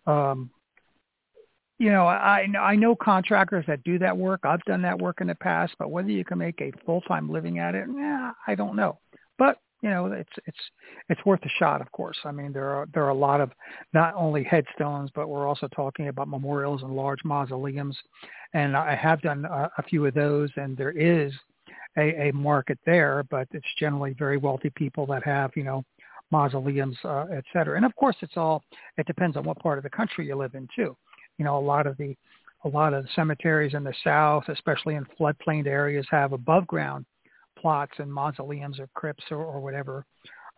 um, 0.06 0.50
you 1.78 1.92
know, 1.92 2.06
I 2.06 2.47
I 2.59 2.75
know 2.75 2.97
contractors 2.97 3.66
that 3.66 3.85
do 3.85 3.99
that 3.99 4.16
work. 4.16 4.40
I've 4.44 4.62
done 4.62 4.80
that 4.80 4.99
work 4.99 5.21
in 5.21 5.26
the 5.26 5.35
past, 5.35 5.75
but 5.78 5.90
whether 5.90 6.11
you 6.11 6.25
can 6.25 6.38
make 6.38 6.62
a 6.62 6.73
full 6.87 7.02
time 7.02 7.30
living 7.30 7.59
at 7.59 7.75
it, 7.75 7.87
yeah, 7.94 8.33
I 8.47 8.54
don't 8.54 8.76
know. 8.76 8.99
But 9.37 9.59
you 9.84 9.90
know, 9.90 10.06
it's 10.06 10.32
it's 10.46 10.58
it's 11.10 11.24
worth 11.26 11.42
a 11.44 11.48
shot. 11.58 11.82
Of 11.82 11.92
course, 11.92 12.16
I 12.24 12.32
mean 12.32 12.54
there 12.54 12.70
are 12.70 12.88
there 12.94 13.04
are 13.04 13.10
a 13.10 13.14
lot 13.14 13.42
of 13.42 13.50
not 13.92 14.14
only 14.16 14.42
headstones, 14.42 15.10
but 15.14 15.28
we're 15.28 15.46
also 15.46 15.68
talking 15.68 16.08
about 16.08 16.26
memorials 16.26 16.82
and 16.82 16.96
large 16.96 17.22
mausoleums, 17.22 17.94
and 18.54 18.78
I 18.78 18.94
have 18.94 19.20
done 19.20 19.44
a, 19.44 19.70
a 19.76 19.82
few 19.82 20.06
of 20.06 20.14
those, 20.14 20.48
and 20.56 20.74
there 20.74 20.92
is 20.92 21.34
a, 21.98 22.28
a 22.28 22.32
market 22.32 22.78
there, 22.86 23.24
but 23.30 23.46
it's 23.52 23.66
generally 23.78 24.14
very 24.18 24.38
wealthy 24.38 24.70
people 24.74 25.04
that 25.08 25.22
have 25.22 25.50
you 25.54 25.64
know 25.64 25.84
mausoleums, 26.30 26.96
uh, 27.04 27.26
et 27.30 27.44
cetera. 27.52 27.76
And 27.76 27.84
of 27.84 27.94
course, 27.94 28.16
it's 28.22 28.38
all 28.38 28.64
it 28.96 29.06
depends 29.06 29.36
on 29.36 29.44
what 29.44 29.58
part 29.58 29.76
of 29.76 29.84
the 29.84 29.90
country 29.90 30.26
you 30.26 30.34
live 30.34 30.54
in 30.54 30.66
too. 30.74 30.96
You 31.36 31.44
know, 31.44 31.58
a 31.58 31.60
lot 31.60 31.86
of 31.86 31.98
the 31.98 32.16
a 32.64 32.68
lot 32.68 32.94
of 32.94 33.04
the 33.04 33.10
cemeteries 33.14 33.74
in 33.74 33.84
the 33.84 33.92
south, 34.02 34.44
especially 34.48 34.94
in 34.94 35.04
floodplain 35.20 35.66
areas, 35.66 36.06
have 36.10 36.32
above 36.32 36.66
ground 36.66 37.04
plots 37.64 37.92
and 37.97 38.12
mausoleums 38.12 38.78
or 38.78 38.87
crypts 38.92 39.25
or, 39.30 39.38
or 39.38 39.59
whatever 39.59 40.04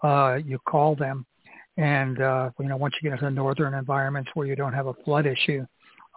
uh, 0.02 0.38
you 0.44 0.58
call 0.68 0.96
them. 0.96 1.24
And 1.76 2.20
uh, 2.20 2.50
you 2.58 2.66
know, 2.66 2.76
once 2.76 2.94
you 2.96 3.08
get 3.08 3.12
into 3.12 3.26
the 3.26 3.30
northern 3.30 3.74
environments 3.74 4.30
where 4.34 4.48
you 4.48 4.56
don't 4.56 4.72
have 4.72 4.88
a 4.88 4.94
flood 5.04 5.24
issue, 5.24 5.64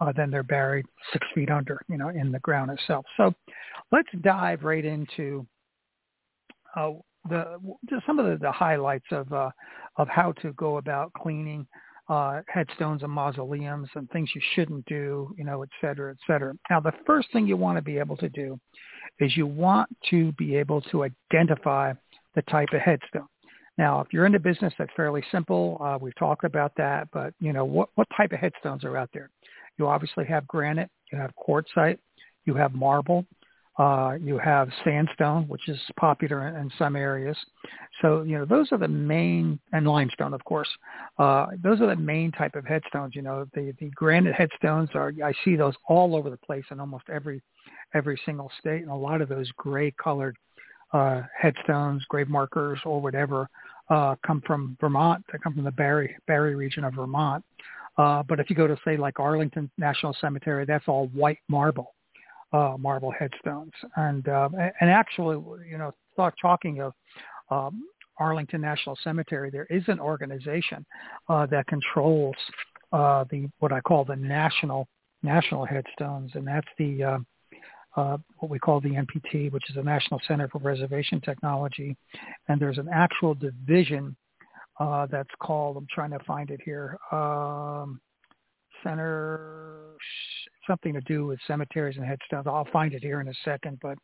uh, 0.00 0.12
then 0.16 0.32
they're 0.32 0.42
buried 0.42 0.84
six 1.12 1.24
feet 1.32 1.48
under, 1.48 1.80
you 1.88 1.96
know, 1.96 2.08
in 2.08 2.32
the 2.32 2.40
ground 2.40 2.72
itself. 2.72 3.06
So 3.16 3.32
let's 3.92 4.08
dive 4.22 4.64
right 4.64 4.84
into 4.84 5.46
uh, 6.74 6.90
the 7.28 7.60
just 7.88 8.04
some 8.04 8.18
of 8.18 8.26
the, 8.26 8.36
the 8.36 8.50
highlights 8.50 9.06
of 9.12 9.32
uh, 9.32 9.50
of 9.96 10.08
how 10.08 10.32
to 10.42 10.52
go 10.54 10.78
about 10.78 11.12
cleaning 11.12 11.68
uh, 12.10 12.42
headstones 12.48 13.02
and 13.04 13.12
mausoleums 13.12 13.88
and 13.94 14.10
things 14.10 14.28
you 14.34 14.42
shouldn't 14.54 14.84
do, 14.86 15.32
you 15.38 15.44
know, 15.44 15.62
et 15.62 15.68
cetera, 15.80 16.10
et 16.10 16.18
cetera. 16.26 16.52
Now, 16.68 16.80
the 16.80 16.92
first 17.06 17.28
thing 17.32 17.46
you 17.46 17.56
want 17.56 17.78
to 17.78 17.82
be 17.82 17.98
able 17.98 18.16
to 18.18 18.28
do 18.28 18.58
is 19.20 19.36
you 19.36 19.46
want 19.46 19.88
to 20.10 20.32
be 20.32 20.56
able 20.56 20.80
to 20.90 20.96
identify 21.04 21.92
the 22.34 22.42
type 22.42 22.68
of 22.72 22.80
headstone. 22.80 23.28
Now, 23.78 24.00
if 24.00 24.08
you're 24.12 24.26
in 24.26 24.32
the 24.32 24.38
business, 24.38 24.74
that's 24.76 24.90
fairly 24.96 25.22
simple. 25.30 25.80
Uh, 25.80 25.96
we've 26.00 26.14
talked 26.16 26.44
about 26.44 26.72
that, 26.76 27.08
but 27.12 27.32
you 27.40 27.52
know, 27.52 27.64
what, 27.64 27.88
what 27.94 28.08
type 28.16 28.32
of 28.32 28.40
headstones 28.40 28.84
are 28.84 28.96
out 28.96 29.10
there? 29.14 29.30
You 29.78 29.86
obviously 29.86 30.26
have 30.26 30.46
granite, 30.48 30.90
you 31.12 31.18
have 31.18 31.30
quartzite, 31.36 31.98
you 32.44 32.54
have 32.54 32.74
marble, 32.74 33.24
uh, 33.78 34.14
you 34.20 34.36
have 34.38 34.68
sandstone, 34.84 35.48
which 35.48 35.68
is 35.68 35.78
popular 35.96 36.48
in, 36.48 36.56
in, 36.56 36.70
some 36.76 36.96
areas. 36.96 37.36
So, 38.02 38.22
you 38.22 38.36
know, 38.36 38.44
those 38.44 38.70
are 38.72 38.78
the 38.78 38.88
main, 38.88 39.58
and 39.72 39.86
limestone, 39.86 40.34
of 40.34 40.44
course. 40.44 40.68
Uh, 41.18 41.46
those 41.62 41.80
are 41.80 41.86
the 41.86 41.96
main 41.96 42.32
type 42.32 42.56
of 42.56 42.66
headstones. 42.66 43.14
You 43.14 43.22
know, 43.22 43.46
the, 43.54 43.72
the 43.78 43.90
granite 43.90 44.34
headstones 44.34 44.90
are, 44.94 45.12
I 45.24 45.32
see 45.44 45.56
those 45.56 45.74
all 45.88 46.16
over 46.16 46.30
the 46.30 46.36
place 46.36 46.64
in 46.70 46.80
almost 46.80 47.04
every, 47.08 47.40
every 47.94 48.20
single 48.26 48.50
state. 48.58 48.82
And 48.82 48.90
a 48.90 48.94
lot 48.94 49.22
of 49.22 49.28
those 49.28 49.50
gray 49.56 49.92
colored 50.02 50.36
uh, 50.92 51.22
headstones, 51.38 52.04
grave 52.08 52.28
markers, 52.28 52.80
or 52.84 53.00
whatever, 53.00 53.48
uh, 53.88 54.16
come 54.26 54.42
from 54.46 54.76
Vermont. 54.80 55.24
They 55.32 55.38
come 55.38 55.54
from 55.54 55.64
the 55.64 55.72
Barre, 55.72 56.16
Barre 56.26 56.54
region 56.54 56.84
of 56.84 56.94
Vermont. 56.94 57.44
Uh, 57.96 58.22
but 58.22 58.40
if 58.40 58.48
you 58.48 58.56
go 58.56 58.66
to 58.66 58.76
say 58.84 58.96
like 58.96 59.18
Arlington 59.20 59.70
National 59.78 60.16
Cemetery, 60.20 60.64
that's 60.64 60.86
all 60.88 61.08
white 61.08 61.38
marble, 61.48 61.94
uh, 62.52 62.76
marble 62.78 63.12
headstones. 63.12 63.72
And 63.96 64.28
uh, 64.28 64.48
and 64.80 64.90
actually, 64.90 65.36
you 65.68 65.78
know, 65.78 65.92
thought 66.16 66.34
talking 66.40 66.80
of 66.80 66.92
um, 67.50 67.84
Arlington 68.18 68.60
National 68.60 68.96
Cemetery, 69.02 69.50
there 69.50 69.66
is 69.70 69.82
an 69.88 70.00
organization 70.00 70.84
uh, 71.28 71.46
that 71.46 71.66
controls 71.66 72.36
uh, 72.92 73.24
the 73.30 73.48
what 73.58 73.72
I 73.72 73.80
call 73.80 74.04
the 74.04 74.16
national 74.16 74.88
national 75.22 75.64
headstones, 75.64 76.32
and 76.34 76.46
that's 76.46 76.68
the 76.78 77.04
uh, 77.04 77.18
uh, 77.96 78.16
what 78.38 78.50
we 78.50 78.58
call 78.58 78.80
the 78.80 78.90
NPT, 78.90 79.50
which 79.50 79.68
is 79.68 79.76
the 79.76 79.82
National 79.82 80.20
Center 80.28 80.48
for 80.48 80.60
Preservation 80.60 81.20
Technology, 81.20 81.96
and 82.48 82.60
there's 82.60 82.78
an 82.78 82.88
actual 82.92 83.34
division 83.34 84.16
uh, 84.78 85.06
that's 85.10 85.30
called, 85.40 85.76
I'm 85.76 85.86
trying 85.92 86.10
to 86.10 86.18
find 86.20 86.50
it 86.50 86.60
here, 86.64 86.98
um, 87.12 88.00
Center, 88.82 89.96
something 90.66 90.92
to 90.94 91.00
do 91.02 91.26
with 91.26 91.38
cemeteries 91.46 91.96
and 91.96 92.04
headstones. 92.06 92.46
I'll 92.46 92.68
find 92.72 92.92
it 92.94 93.02
here 93.02 93.20
in 93.20 93.28
a 93.28 93.34
second, 93.44 93.78
but 93.82 93.98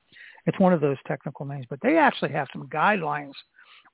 it's 0.47 0.59
one 0.59 0.73
of 0.73 0.81
those 0.81 0.97
technical 1.07 1.47
names. 1.47 1.67
But 1.69 1.81
they 1.83 1.97
actually 1.97 2.33
have 2.33 2.49
some 2.53 2.69
guidelines 2.69 3.33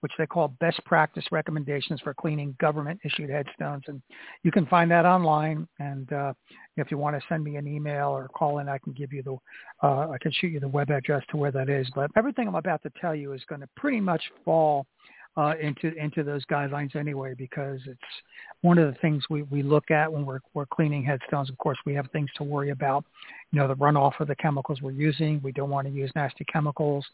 which 0.00 0.12
they 0.18 0.26
call 0.26 0.48
best 0.60 0.84
practice 0.84 1.24
recommendations 1.30 2.00
for 2.00 2.12
cleaning 2.12 2.56
government 2.60 2.98
issued 3.04 3.30
headstones. 3.30 3.84
And 3.86 4.02
you 4.42 4.50
can 4.50 4.66
find 4.66 4.90
that 4.90 5.06
online. 5.06 5.68
And 5.78 6.12
uh, 6.12 6.32
if 6.76 6.90
you 6.90 6.98
want 6.98 7.14
to 7.14 7.22
send 7.28 7.44
me 7.44 7.54
an 7.54 7.68
email 7.68 8.08
or 8.08 8.28
call 8.28 8.58
in, 8.58 8.68
I 8.68 8.78
can 8.78 8.92
give 8.94 9.12
you 9.12 9.22
the, 9.22 9.36
uh, 9.86 10.10
I 10.10 10.18
can 10.20 10.32
shoot 10.32 10.48
you 10.48 10.58
the 10.58 10.66
web 10.66 10.90
address 10.90 11.22
to 11.30 11.36
where 11.36 11.52
that 11.52 11.68
is. 11.68 11.88
But 11.94 12.10
everything 12.16 12.48
I'm 12.48 12.56
about 12.56 12.82
to 12.82 12.90
tell 13.00 13.14
you 13.14 13.32
is 13.32 13.42
going 13.48 13.60
to 13.60 13.68
pretty 13.76 14.00
much 14.00 14.22
fall 14.44 14.86
uh, 15.36 15.54
into 15.60 15.94
into 15.94 16.22
those 16.22 16.44
guidelines 16.46 16.94
anyway, 16.94 17.34
because 17.36 17.80
it's 17.86 18.00
one 18.62 18.78
of 18.78 18.92
the 18.92 18.98
things 19.00 19.24
we, 19.28 19.42
we 19.44 19.62
look 19.62 19.90
at 19.90 20.10
when 20.10 20.24
we're 20.24 20.40
we're 20.54 20.66
cleaning 20.66 21.04
headstones. 21.04 21.50
Of 21.50 21.58
course, 21.58 21.78
we 21.84 21.94
have 21.94 22.06
things 22.12 22.30
to 22.36 22.44
worry 22.44 22.70
about, 22.70 23.04
you 23.50 23.58
know, 23.58 23.68
the 23.68 23.76
runoff 23.76 24.18
of 24.20 24.28
the 24.28 24.36
chemicals 24.36 24.80
we're 24.80 24.92
using. 24.92 25.40
We 25.42 25.52
don't 25.52 25.70
want 25.70 25.86
to 25.88 25.92
use 25.92 26.10
nasty 26.14 26.44
chemicals. 26.44 27.04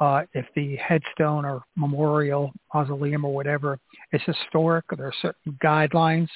Uh, 0.00 0.22
if 0.32 0.46
the 0.56 0.76
headstone 0.76 1.44
or 1.44 1.62
memorial, 1.76 2.52
mausoleum 2.72 3.24
or 3.24 3.34
whatever 3.34 3.78
is 4.12 4.20
historic, 4.24 4.84
there 4.96 5.06
are 5.06 5.14
certain 5.20 5.58
guidelines 5.62 6.28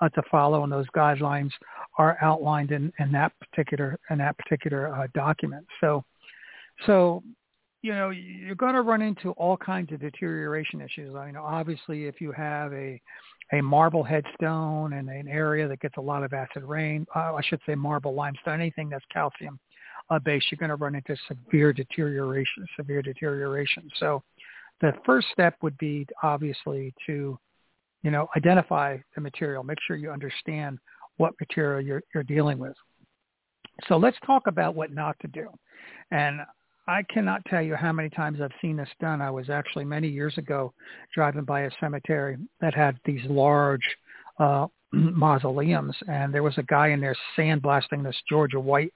uh, 0.00 0.08
to 0.10 0.22
follow, 0.30 0.62
and 0.62 0.72
those 0.72 0.86
guidelines 0.96 1.50
are 1.98 2.16
outlined 2.22 2.70
in, 2.70 2.92
in 3.00 3.12
that 3.12 3.32
particular 3.40 3.98
in 4.10 4.18
that 4.18 4.36
particular 4.38 4.94
uh, 4.94 5.06
document. 5.14 5.66
So, 5.80 6.04
so 6.86 7.22
you 7.82 7.92
know, 7.92 8.10
you're 8.10 8.54
going 8.54 8.74
to 8.74 8.82
run 8.82 9.02
into 9.02 9.30
all 9.32 9.56
kinds 9.56 9.90
of 9.92 10.00
deterioration 10.00 10.80
issues. 10.80 11.14
I 11.14 11.26
mean, 11.26 11.36
obviously, 11.36 12.04
if 12.04 12.20
you 12.20 12.30
have 12.32 12.72
a 12.72 13.00
a 13.52 13.60
marble 13.60 14.04
headstone 14.04 14.92
and 14.92 15.08
an 15.08 15.28
area 15.28 15.66
that 15.66 15.80
gets 15.80 15.96
a 15.96 16.00
lot 16.00 16.22
of 16.22 16.32
acid 16.32 16.62
rain, 16.62 17.06
uh, 17.14 17.34
I 17.34 17.40
should 17.42 17.60
say 17.66 17.74
marble 17.74 18.14
limestone, 18.14 18.60
anything 18.60 18.88
that's 18.88 19.04
calcium 19.12 19.58
uh, 20.10 20.18
based, 20.18 20.46
you're 20.50 20.58
going 20.58 20.70
to 20.70 20.76
run 20.76 20.94
into 20.94 21.16
severe 21.28 21.72
deterioration, 21.72 22.66
severe 22.76 23.02
deterioration. 23.02 23.88
So 23.98 24.22
the 24.80 24.92
first 25.04 25.28
step 25.32 25.56
would 25.62 25.76
be 25.78 26.06
obviously 26.22 26.94
to, 27.06 27.38
you 28.02 28.10
know, 28.10 28.28
identify 28.36 28.98
the 29.14 29.20
material, 29.20 29.62
make 29.62 29.78
sure 29.86 29.96
you 29.96 30.10
understand 30.10 30.78
what 31.16 31.34
material 31.40 31.80
you're, 31.80 32.02
you're 32.14 32.22
dealing 32.22 32.58
with. 32.58 32.74
So 33.88 33.96
let's 33.96 34.16
talk 34.26 34.46
about 34.46 34.74
what 34.74 34.92
not 34.92 35.16
to 35.20 35.28
do. 35.28 35.48
And 36.10 36.40
I 36.90 37.04
cannot 37.04 37.44
tell 37.44 37.62
you 37.62 37.76
how 37.76 37.92
many 37.92 38.10
times 38.10 38.40
I've 38.40 38.50
seen 38.60 38.76
this 38.76 38.88
done. 39.00 39.22
I 39.22 39.30
was 39.30 39.48
actually 39.48 39.84
many 39.84 40.08
years 40.08 40.36
ago 40.38 40.72
driving 41.14 41.44
by 41.44 41.60
a 41.60 41.70
cemetery 41.78 42.36
that 42.60 42.74
had 42.74 42.98
these 43.04 43.24
large 43.26 43.84
uh, 44.40 44.66
mausoleums, 44.92 45.94
and 46.08 46.34
there 46.34 46.42
was 46.42 46.58
a 46.58 46.64
guy 46.64 46.88
in 46.88 47.00
there 47.00 47.16
sandblasting 47.38 48.02
this 48.02 48.16
Georgia 48.28 48.58
white 48.58 48.92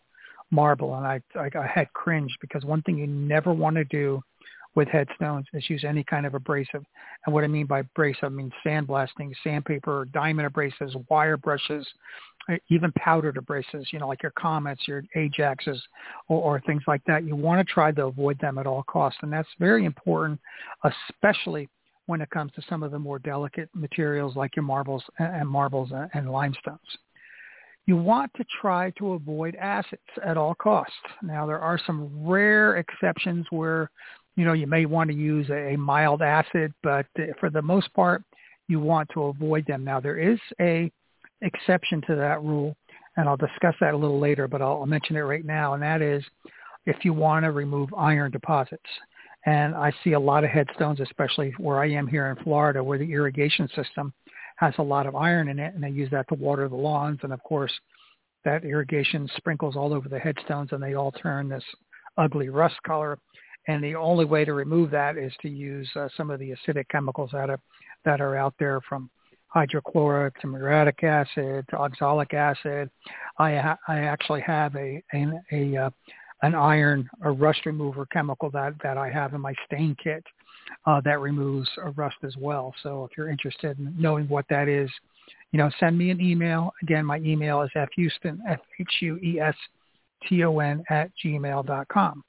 marble, 0.50 0.96
and 0.96 1.06
I, 1.06 1.20
I 1.36 1.48
I 1.56 1.66
had 1.72 1.92
cringe 1.92 2.36
because 2.40 2.64
one 2.64 2.82
thing 2.82 2.98
you 2.98 3.06
never 3.06 3.52
want 3.52 3.76
to 3.76 3.84
do 3.84 4.20
with 4.74 4.88
headstones 4.88 5.46
is 5.52 5.68
use 5.70 5.84
any 5.84 6.02
kind 6.04 6.26
of 6.26 6.34
abrasive. 6.34 6.84
And 7.26 7.34
what 7.34 7.44
I 7.44 7.46
mean 7.46 7.66
by 7.66 7.80
abrasive, 7.80 8.24
I 8.24 8.28
mean 8.28 8.50
sandblasting, 8.66 9.32
sandpaper, 9.42 10.06
diamond 10.12 10.52
abrasives, 10.52 10.94
wire 11.08 11.36
brushes, 11.36 11.86
eh, 12.48 12.58
even 12.70 12.92
powdered 12.92 13.36
abrasives, 13.36 13.92
you 13.92 13.98
know, 13.98 14.08
like 14.08 14.22
your 14.22 14.32
Comets, 14.32 14.86
your 14.86 15.02
Ajaxes, 15.16 15.78
or, 16.28 16.40
or 16.40 16.60
things 16.62 16.82
like 16.86 17.02
that. 17.06 17.24
You 17.24 17.36
want 17.36 17.66
to 17.66 17.72
try 17.72 17.92
to 17.92 18.06
avoid 18.06 18.38
them 18.40 18.58
at 18.58 18.66
all 18.66 18.82
costs. 18.84 19.18
And 19.22 19.32
that's 19.32 19.48
very 19.58 19.84
important, 19.84 20.40
especially 20.84 21.68
when 22.06 22.20
it 22.20 22.30
comes 22.30 22.52
to 22.52 22.62
some 22.68 22.82
of 22.82 22.90
the 22.90 22.98
more 22.98 23.18
delicate 23.18 23.70
materials 23.74 24.36
like 24.36 24.56
your 24.56 24.64
marbles 24.64 25.02
and 25.18 25.48
marbles 25.48 25.90
and 26.12 26.30
limestones. 26.30 26.80
You 27.86 27.96
want 27.96 28.32
to 28.36 28.44
try 28.62 28.90
to 28.98 29.12
avoid 29.12 29.56
acids 29.56 30.00
at 30.24 30.38
all 30.38 30.54
costs. 30.54 30.94
Now, 31.22 31.46
there 31.46 31.60
are 31.60 31.78
some 31.86 32.10
rare 32.26 32.76
exceptions 32.76 33.46
where 33.50 33.90
you 34.36 34.44
know, 34.44 34.52
you 34.52 34.66
may 34.66 34.86
want 34.86 35.10
to 35.10 35.16
use 35.16 35.48
a, 35.50 35.76
mild 35.76 36.22
acid, 36.22 36.72
but 36.82 37.06
uh, 37.18 37.24
for 37.38 37.50
the 37.50 37.62
most 37.62 37.92
part, 37.94 38.22
you 38.68 38.80
want 38.80 39.08
to 39.14 39.24
avoid 39.24 39.66
them. 39.66 39.84
Now, 39.84 40.00
there 40.00 40.18
is 40.18 40.38
a 40.60 40.90
exception 41.42 42.00
to 42.08 42.16
that 42.16 42.42
rule, 42.42 42.76
and 43.16 43.28
I'll 43.28 43.36
discuss 43.36 43.74
that 43.80 43.94
a 43.94 43.96
little 43.96 44.18
later, 44.18 44.48
but 44.48 44.62
I'll 44.62 44.86
mention 44.86 45.16
it 45.16 45.20
right 45.20 45.44
now, 45.44 45.74
and 45.74 45.82
that 45.82 46.02
is 46.02 46.24
if 46.86 47.04
you 47.04 47.12
want 47.12 47.44
to 47.44 47.52
remove 47.52 47.92
iron 47.94 48.30
deposits. 48.30 48.82
And 49.46 49.74
I 49.74 49.92
see 50.02 50.12
a 50.12 50.20
lot 50.20 50.42
of 50.42 50.50
headstones, 50.50 51.00
especially 51.00 51.52
where 51.58 51.78
I 51.78 51.90
am 51.90 52.06
here 52.06 52.28
in 52.28 52.42
Florida, 52.42 52.82
where 52.82 52.98
the 52.98 53.12
irrigation 53.12 53.68
system 53.74 54.12
has 54.56 54.72
a 54.78 54.82
lot 54.82 55.06
of 55.06 55.14
iron 55.14 55.48
in 55.48 55.58
it, 55.58 55.74
and 55.74 55.82
they 55.82 55.90
use 55.90 56.10
that 56.12 56.26
to 56.28 56.34
water 56.34 56.68
the 56.68 56.76
lawns. 56.76 57.20
And 57.22 57.32
of 57.32 57.42
course, 57.42 57.72
that 58.44 58.64
irrigation 58.64 59.28
sprinkles 59.36 59.76
all 59.76 59.92
over 59.92 60.08
the 60.08 60.18
headstones, 60.18 60.70
and 60.72 60.82
they 60.82 60.94
all 60.94 61.12
turn 61.12 61.48
this 61.48 61.64
ugly 62.16 62.48
rust 62.48 62.76
color 62.86 63.18
and 63.68 63.82
the 63.82 63.94
only 63.94 64.24
way 64.24 64.44
to 64.44 64.52
remove 64.52 64.90
that 64.90 65.16
is 65.16 65.32
to 65.42 65.48
use 65.48 65.88
uh, 65.96 66.08
some 66.16 66.30
of 66.30 66.38
the 66.38 66.54
acidic 66.54 66.88
chemicals 66.88 67.30
that 67.32 67.50
are 67.50 67.60
that 68.04 68.20
are 68.20 68.36
out 68.36 68.54
there 68.58 68.80
from 68.88 69.10
hydrochloric 69.48 70.38
to 70.40 70.46
muriatic 70.48 71.02
acid 71.04 71.64
to 71.70 71.76
oxalic 71.76 72.34
acid. 72.34 72.90
I 73.38 73.56
ha- 73.56 73.78
I 73.88 73.98
actually 74.00 74.42
have 74.42 74.74
a 74.76 75.02
a, 75.12 75.26
a 75.52 75.76
uh, 75.76 75.90
an 76.42 76.54
iron 76.54 77.08
a 77.22 77.30
rust 77.30 77.64
remover 77.64 78.06
chemical 78.06 78.50
that 78.50 78.74
that 78.82 78.98
I 78.98 79.10
have 79.10 79.32
in 79.34 79.40
my 79.40 79.54
stain 79.66 79.96
kit 80.02 80.24
uh, 80.86 81.00
that 81.02 81.20
removes 81.20 81.68
rust 81.96 82.16
as 82.24 82.36
well. 82.36 82.74
So 82.82 83.04
if 83.04 83.16
you're 83.16 83.30
interested 83.30 83.78
in 83.78 83.94
knowing 83.98 84.26
what 84.28 84.44
that 84.50 84.68
is, 84.68 84.90
you 85.52 85.58
know, 85.58 85.70
send 85.78 85.96
me 85.96 86.10
an 86.10 86.20
email. 86.20 86.72
Again, 86.82 87.06
my 87.06 87.18
email 87.18 87.62
is 87.62 87.70
fhueston 87.70 88.40
f 88.48 88.60
h 88.80 88.94
u 89.00 89.16
e 89.18 89.40
s 89.40 89.54
t 90.28 90.44
o 90.44 90.58
n 90.58 90.82
at 90.90 91.10
gmail 91.24 91.64
dot 91.64 91.86
com. 91.88 92.24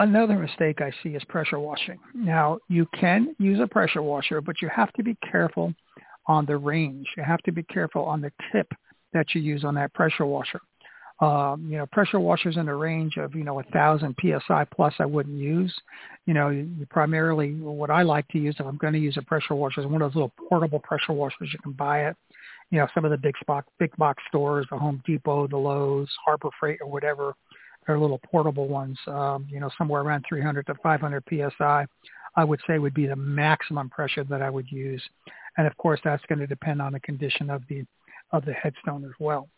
Another 0.00 0.38
mistake 0.38 0.80
I 0.80 0.92
see 1.02 1.10
is 1.10 1.24
pressure 1.24 1.58
washing. 1.58 1.98
Now, 2.14 2.58
you 2.68 2.86
can 2.98 3.34
use 3.38 3.58
a 3.60 3.66
pressure 3.66 4.02
washer, 4.02 4.40
but 4.40 4.62
you 4.62 4.68
have 4.74 4.92
to 4.92 5.02
be 5.02 5.16
careful 5.28 5.74
on 6.26 6.46
the 6.46 6.56
range. 6.56 7.06
You 7.16 7.24
have 7.24 7.42
to 7.42 7.52
be 7.52 7.64
careful 7.64 8.04
on 8.04 8.20
the 8.20 8.30
tip 8.52 8.72
that 9.12 9.34
you 9.34 9.40
use 9.40 9.64
on 9.64 9.74
that 9.74 9.92
pressure 9.94 10.26
washer. 10.26 10.60
Um, 11.20 11.66
you 11.68 11.76
know, 11.78 11.86
pressure 11.86 12.20
washers 12.20 12.56
in 12.56 12.66
the 12.66 12.74
range 12.74 13.16
of, 13.16 13.34
you 13.34 13.42
know, 13.42 13.58
a 13.58 13.64
thousand 13.64 14.14
PSI 14.20 14.66
plus 14.72 14.94
I 15.00 15.06
wouldn't 15.06 15.36
use. 15.36 15.74
You 16.26 16.34
know, 16.34 16.50
you, 16.50 16.70
you 16.78 16.86
primarily, 16.86 17.54
what 17.54 17.90
I 17.90 18.02
like 18.02 18.28
to 18.28 18.38
use 18.38 18.54
if 18.60 18.66
I'm 18.66 18.76
going 18.76 18.92
to 18.92 19.00
use 19.00 19.16
a 19.16 19.22
pressure 19.22 19.56
washer 19.56 19.80
is 19.80 19.86
one 19.86 20.00
of 20.00 20.12
those 20.12 20.14
little 20.14 20.32
portable 20.48 20.78
pressure 20.78 21.12
washers. 21.12 21.50
You 21.52 21.58
can 21.60 21.72
buy 21.72 22.06
it. 22.06 22.16
You 22.70 22.78
know, 22.78 22.86
some 22.94 23.04
of 23.04 23.10
the 23.10 23.16
big 23.16 23.34
box, 23.48 23.66
big 23.80 23.96
box 23.96 24.22
stores, 24.28 24.66
the 24.70 24.78
Home 24.78 25.02
Depot, 25.04 25.48
the 25.48 25.56
Lowe's, 25.56 26.08
Harbor 26.24 26.50
Freight 26.60 26.78
or 26.82 26.88
whatever, 26.88 27.34
they're 27.88 27.98
little 27.98 28.20
portable 28.30 28.68
ones, 28.68 28.98
um, 29.06 29.46
you 29.50 29.58
know, 29.58 29.70
somewhere 29.78 30.02
around 30.02 30.24
300 30.28 30.66
to 30.66 30.74
500 30.82 31.24
PSI. 31.28 31.86
I 32.36 32.44
would 32.44 32.60
say 32.66 32.78
would 32.78 32.94
be 32.94 33.06
the 33.06 33.16
maximum 33.16 33.88
pressure 33.88 34.22
that 34.24 34.42
I 34.42 34.50
would 34.50 34.70
use. 34.70 35.02
And 35.56 35.66
of 35.66 35.74
course, 35.78 35.98
that's 36.04 36.22
going 36.26 36.38
to 36.38 36.46
depend 36.46 36.82
on 36.82 36.92
the 36.92 37.00
condition 37.00 37.48
of 37.48 37.62
the, 37.68 37.84
of 38.30 38.44
the 38.44 38.52
headstone 38.52 39.04
as 39.04 39.12
well. 39.18 39.48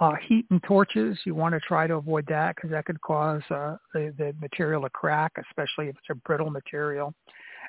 Uh, 0.00 0.14
heat 0.28 0.46
and 0.50 0.62
torches, 0.62 1.18
you 1.24 1.34
want 1.34 1.52
to 1.52 1.60
try 1.60 1.88
to 1.88 1.94
avoid 1.96 2.24
that 2.28 2.54
because 2.54 2.70
that 2.70 2.84
could 2.84 3.00
cause 3.00 3.42
uh, 3.50 3.76
the, 3.92 4.14
the 4.16 4.32
material 4.40 4.82
to 4.82 4.90
crack, 4.90 5.32
especially 5.50 5.88
if 5.88 5.96
it's 5.96 6.10
a 6.10 6.14
brittle 6.14 6.50
material. 6.50 7.12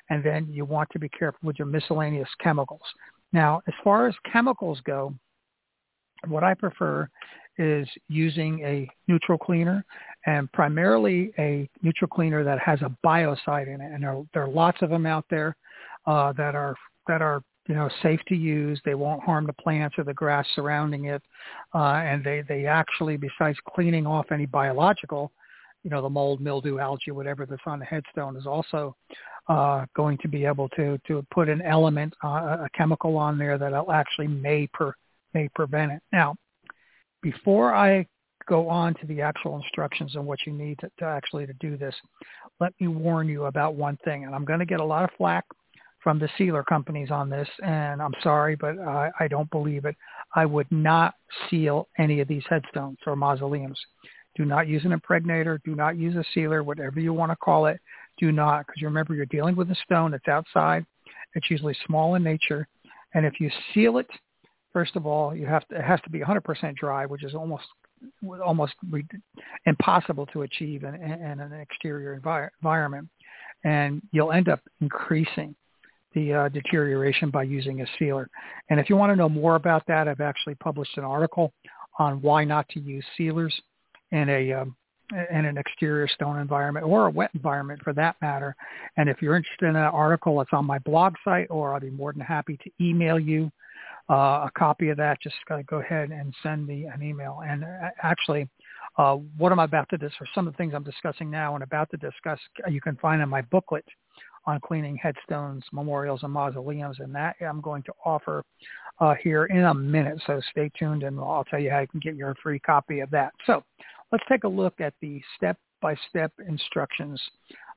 And 0.08 0.22
then 0.22 0.46
you 0.48 0.64
want 0.64 0.88
to 0.90 1.00
be 1.00 1.08
careful 1.08 1.40
with 1.42 1.58
your 1.58 1.66
miscellaneous 1.66 2.28
chemicals. 2.40 2.80
Now, 3.32 3.60
as 3.66 3.74
far 3.82 4.06
as 4.06 4.14
chemicals 4.32 4.80
go, 4.84 5.12
what 6.26 6.44
I 6.44 6.54
prefer 6.54 7.08
is 7.58 7.88
using 8.08 8.60
a 8.64 8.88
neutral 9.06 9.38
cleaner 9.38 9.84
and 10.26 10.50
primarily 10.52 11.32
a 11.38 11.68
neutral 11.82 12.08
cleaner 12.08 12.42
that 12.44 12.58
has 12.58 12.80
a 12.82 12.94
biocide 13.04 13.72
in 13.72 13.80
it. 13.80 13.92
And 13.92 14.02
there, 14.02 14.22
there 14.32 14.44
are 14.44 14.48
lots 14.48 14.82
of 14.82 14.90
them 14.90 15.06
out 15.06 15.24
there 15.30 15.56
uh, 16.06 16.32
that 16.34 16.54
are 16.54 16.74
that 17.06 17.22
are 17.22 17.42
you 17.70 17.76
know, 17.76 17.88
safe 18.02 18.20
to 18.26 18.34
use. 18.34 18.80
They 18.84 18.96
won't 18.96 19.22
harm 19.22 19.46
the 19.46 19.52
plants 19.52 19.96
or 19.96 20.02
the 20.02 20.12
grass 20.12 20.44
surrounding 20.56 21.04
it. 21.04 21.22
Uh, 21.72 22.02
and 22.02 22.24
they, 22.24 22.42
they 22.48 22.66
actually, 22.66 23.16
besides 23.16 23.56
cleaning 23.68 24.08
off 24.08 24.26
any 24.32 24.44
biological, 24.44 25.30
you 25.84 25.90
know, 25.90 26.02
the 26.02 26.10
mold, 26.10 26.40
mildew, 26.40 26.80
algae, 26.80 27.12
whatever 27.12 27.46
that's 27.46 27.62
on 27.66 27.78
the 27.78 27.84
headstone 27.84 28.36
is 28.36 28.44
also 28.44 28.96
uh, 29.48 29.86
going 29.94 30.18
to 30.18 30.26
be 30.26 30.44
able 30.44 30.68
to, 30.70 30.98
to 31.06 31.24
put 31.32 31.48
an 31.48 31.62
element, 31.62 32.12
uh, 32.24 32.58
a 32.64 32.68
chemical 32.74 33.16
on 33.16 33.38
there 33.38 33.56
that 33.56 33.70
will 33.70 33.92
actually 33.92 34.26
may, 34.26 34.66
per, 34.66 34.92
may 35.34 35.48
prevent 35.54 35.92
it. 35.92 36.02
Now, 36.12 36.36
before 37.22 37.74
I 37.74 38.06
go 38.48 38.68
on 38.68 38.94
to 38.94 39.06
the 39.06 39.20
actual 39.20 39.56
instructions 39.56 40.14
and 40.14 40.26
what 40.26 40.40
you 40.46 40.52
need 40.52 40.78
to, 40.80 40.90
to 40.98 41.04
actually 41.04 41.46
to 41.46 41.52
do 41.54 41.76
this, 41.76 41.94
let 42.58 42.72
me 42.80 42.88
warn 42.88 43.28
you 43.28 43.44
about 43.44 43.74
one 43.74 43.98
thing. 44.04 44.24
And 44.24 44.34
I'm 44.34 44.44
going 44.44 44.58
to 44.58 44.66
get 44.66 44.80
a 44.80 44.84
lot 44.84 45.04
of 45.04 45.10
flack 45.16 45.44
from 46.02 46.18
the 46.18 46.28
sealer 46.38 46.62
companies 46.64 47.10
on 47.10 47.28
this, 47.28 47.48
and 47.62 48.00
I'm 48.00 48.14
sorry, 48.22 48.56
but 48.56 48.78
I, 48.78 49.10
I 49.20 49.28
don't 49.28 49.50
believe 49.50 49.84
it. 49.84 49.94
I 50.34 50.46
would 50.46 50.66
not 50.70 51.14
seal 51.50 51.88
any 51.98 52.20
of 52.20 52.28
these 52.28 52.42
headstones 52.48 52.96
or 53.06 53.16
mausoleums. 53.16 53.78
Do 54.34 54.44
not 54.46 54.66
use 54.66 54.84
an 54.84 54.92
impregnator. 54.92 55.60
Do 55.64 55.74
not 55.74 55.98
use 55.98 56.16
a 56.16 56.24
sealer, 56.32 56.62
whatever 56.62 57.00
you 57.00 57.12
want 57.12 57.32
to 57.32 57.36
call 57.36 57.66
it. 57.66 57.80
Do 58.18 58.32
not, 58.32 58.66
because 58.66 58.82
remember, 58.82 59.14
you're 59.14 59.26
dealing 59.26 59.56
with 59.56 59.70
a 59.70 59.76
stone 59.84 60.12
that's 60.12 60.28
outside. 60.28 60.86
It's 61.34 61.50
usually 61.50 61.76
small 61.86 62.14
in 62.14 62.22
nature. 62.22 62.66
And 63.14 63.26
if 63.26 63.40
you 63.40 63.50
seal 63.74 63.98
it, 63.98 64.06
first 64.72 64.96
of 64.96 65.06
all, 65.06 65.34
you 65.34 65.46
have 65.46 65.66
to, 65.68 65.76
it 65.76 65.84
has 65.84 66.00
to 66.02 66.10
be 66.10 66.20
100% 66.20 66.76
dry, 66.76 67.06
which 67.06 67.24
is 67.24 67.34
almost 67.34 67.64
almost 68.42 68.72
impossible 69.66 70.24
to 70.26 70.42
achieve 70.42 70.84
in, 70.84 70.94
in 70.94 71.40
an 71.40 71.52
exterior 71.52 72.18
envir- 72.18 72.48
environment. 72.62 73.06
And 73.64 74.00
you'll 74.12 74.32
end 74.32 74.48
up 74.48 74.60
increasing 74.80 75.54
the 76.14 76.32
uh, 76.32 76.48
deterioration 76.48 77.30
by 77.30 77.42
using 77.42 77.82
a 77.82 77.86
sealer. 77.98 78.28
And 78.70 78.80
if 78.80 78.88
you 78.88 78.96
want 78.96 79.12
to 79.12 79.16
know 79.16 79.28
more 79.28 79.56
about 79.56 79.86
that, 79.86 80.08
I've 80.08 80.20
actually 80.20 80.54
published 80.56 80.96
an 80.96 81.04
article 81.04 81.52
on 81.98 82.22
why 82.22 82.44
not 82.44 82.68
to 82.70 82.80
use 82.80 83.04
sealers 83.16 83.54
in 84.12 84.28
a 84.28 84.52
um, 84.52 84.74
in 85.32 85.44
an 85.44 85.58
exterior 85.58 86.06
stone 86.06 86.38
environment 86.38 86.86
or 86.86 87.06
a 87.06 87.10
wet 87.10 87.30
environment 87.34 87.80
for 87.82 87.92
that 87.92 88.14
matter. 88.22 88.54
And 88.96 89.08
if 89.08 89.20
you're 89.20 89.36
interested 89.36 89.66
in 89.66 89.74
that 89.74 89.92
article, 89.92 90.40
it's 90.40 90.52
on 90.52 90.64
my 90.64 90.78
blog 90.78 91.14
site, 91.24 91.48
or 91.50 91.74
I'll 91.74 91.80
be 91.80 91.90
more 91.90 92.12
than 92.12 92.20
happy 92.20 92.56
to 92.62 92.70
email 92.80 93.18
you 93.18 93.50
uh, 94.10 94.46
a 94.46 94.50
copy 94.58 94.88
of 94.88 94.96
that. 94.96 95.20
Just 95.22 95.36
go 95.66 95.78
ahead 95.78 96.10
and 96.10 96.34
send 96.42 96.66
me 96.66 96.86
an 96.92 97.02
email. 97.02 97.42
And 97.46 97.64
uh, 97.64 97.90
actually, 98.02 98.48
uh, 98.98 99.14
what 99.38 99.52
I'm 99.52 99.60
about 99.60 99.88
to 99.90 99.98
discuss, 99.98 100.20
or 100.22 100.28
some 100.34 100.46
of 100.46 100.52
the 100.52 100.56
things 100.56 100.74
I'm 100.74 100.82
discussing 100.82 101.30
now 101.30 101.54
and 101.54 101.62
about 101.62 101.88
to 101.90 101.96
discuss, 101.96 102.38
you 102.68 102.80
can 102.80 102.96
find 102.96 103.22
in 103.22 103.28
my 103.28 103.42
booklet 103.42 103.84
on 104.46 104.58
cleaning 104.60 104.96
headstones, 104.96 105.62
memorials, 105.72 106.22
and 106.22 106.32
mausoleums, 106.32 106.96
and 106.98 107.14
that 107.14 107.36
I'm 107.40 107.60
going 107.60 107.82
to 107.84 107.92
offer 108.04 108.42
uh, 108.98 109.14
here 109.22 109.44
in 109.46 109.64
a 109.64 109.74
minute. 109.74 110.20
So 110.26 110.40
stay 110.50 110.70
tuned, 110.78 111.02
and 111.04 111.20
I'll 111.20 111.44
tell 111.44 111.60
you 111.60 111.70
how 111.70 111.80
you 111.80 111.88
can 111.88 112.00
get 112.00 112.16
your 112.16 112.34
free 112.42 112.58
copy 112.58 113.00
of 113.00 113.10
that. 113.10 113.32
So 113.46 113.62
let's 114.10 114.24
take 114.28 114.44
a 114.44 114.48
look 114.48 114.80
at 114.80 114.94
the 115.00 115.22
step-by-step 115.36 116.32
instructions 116.48 117.20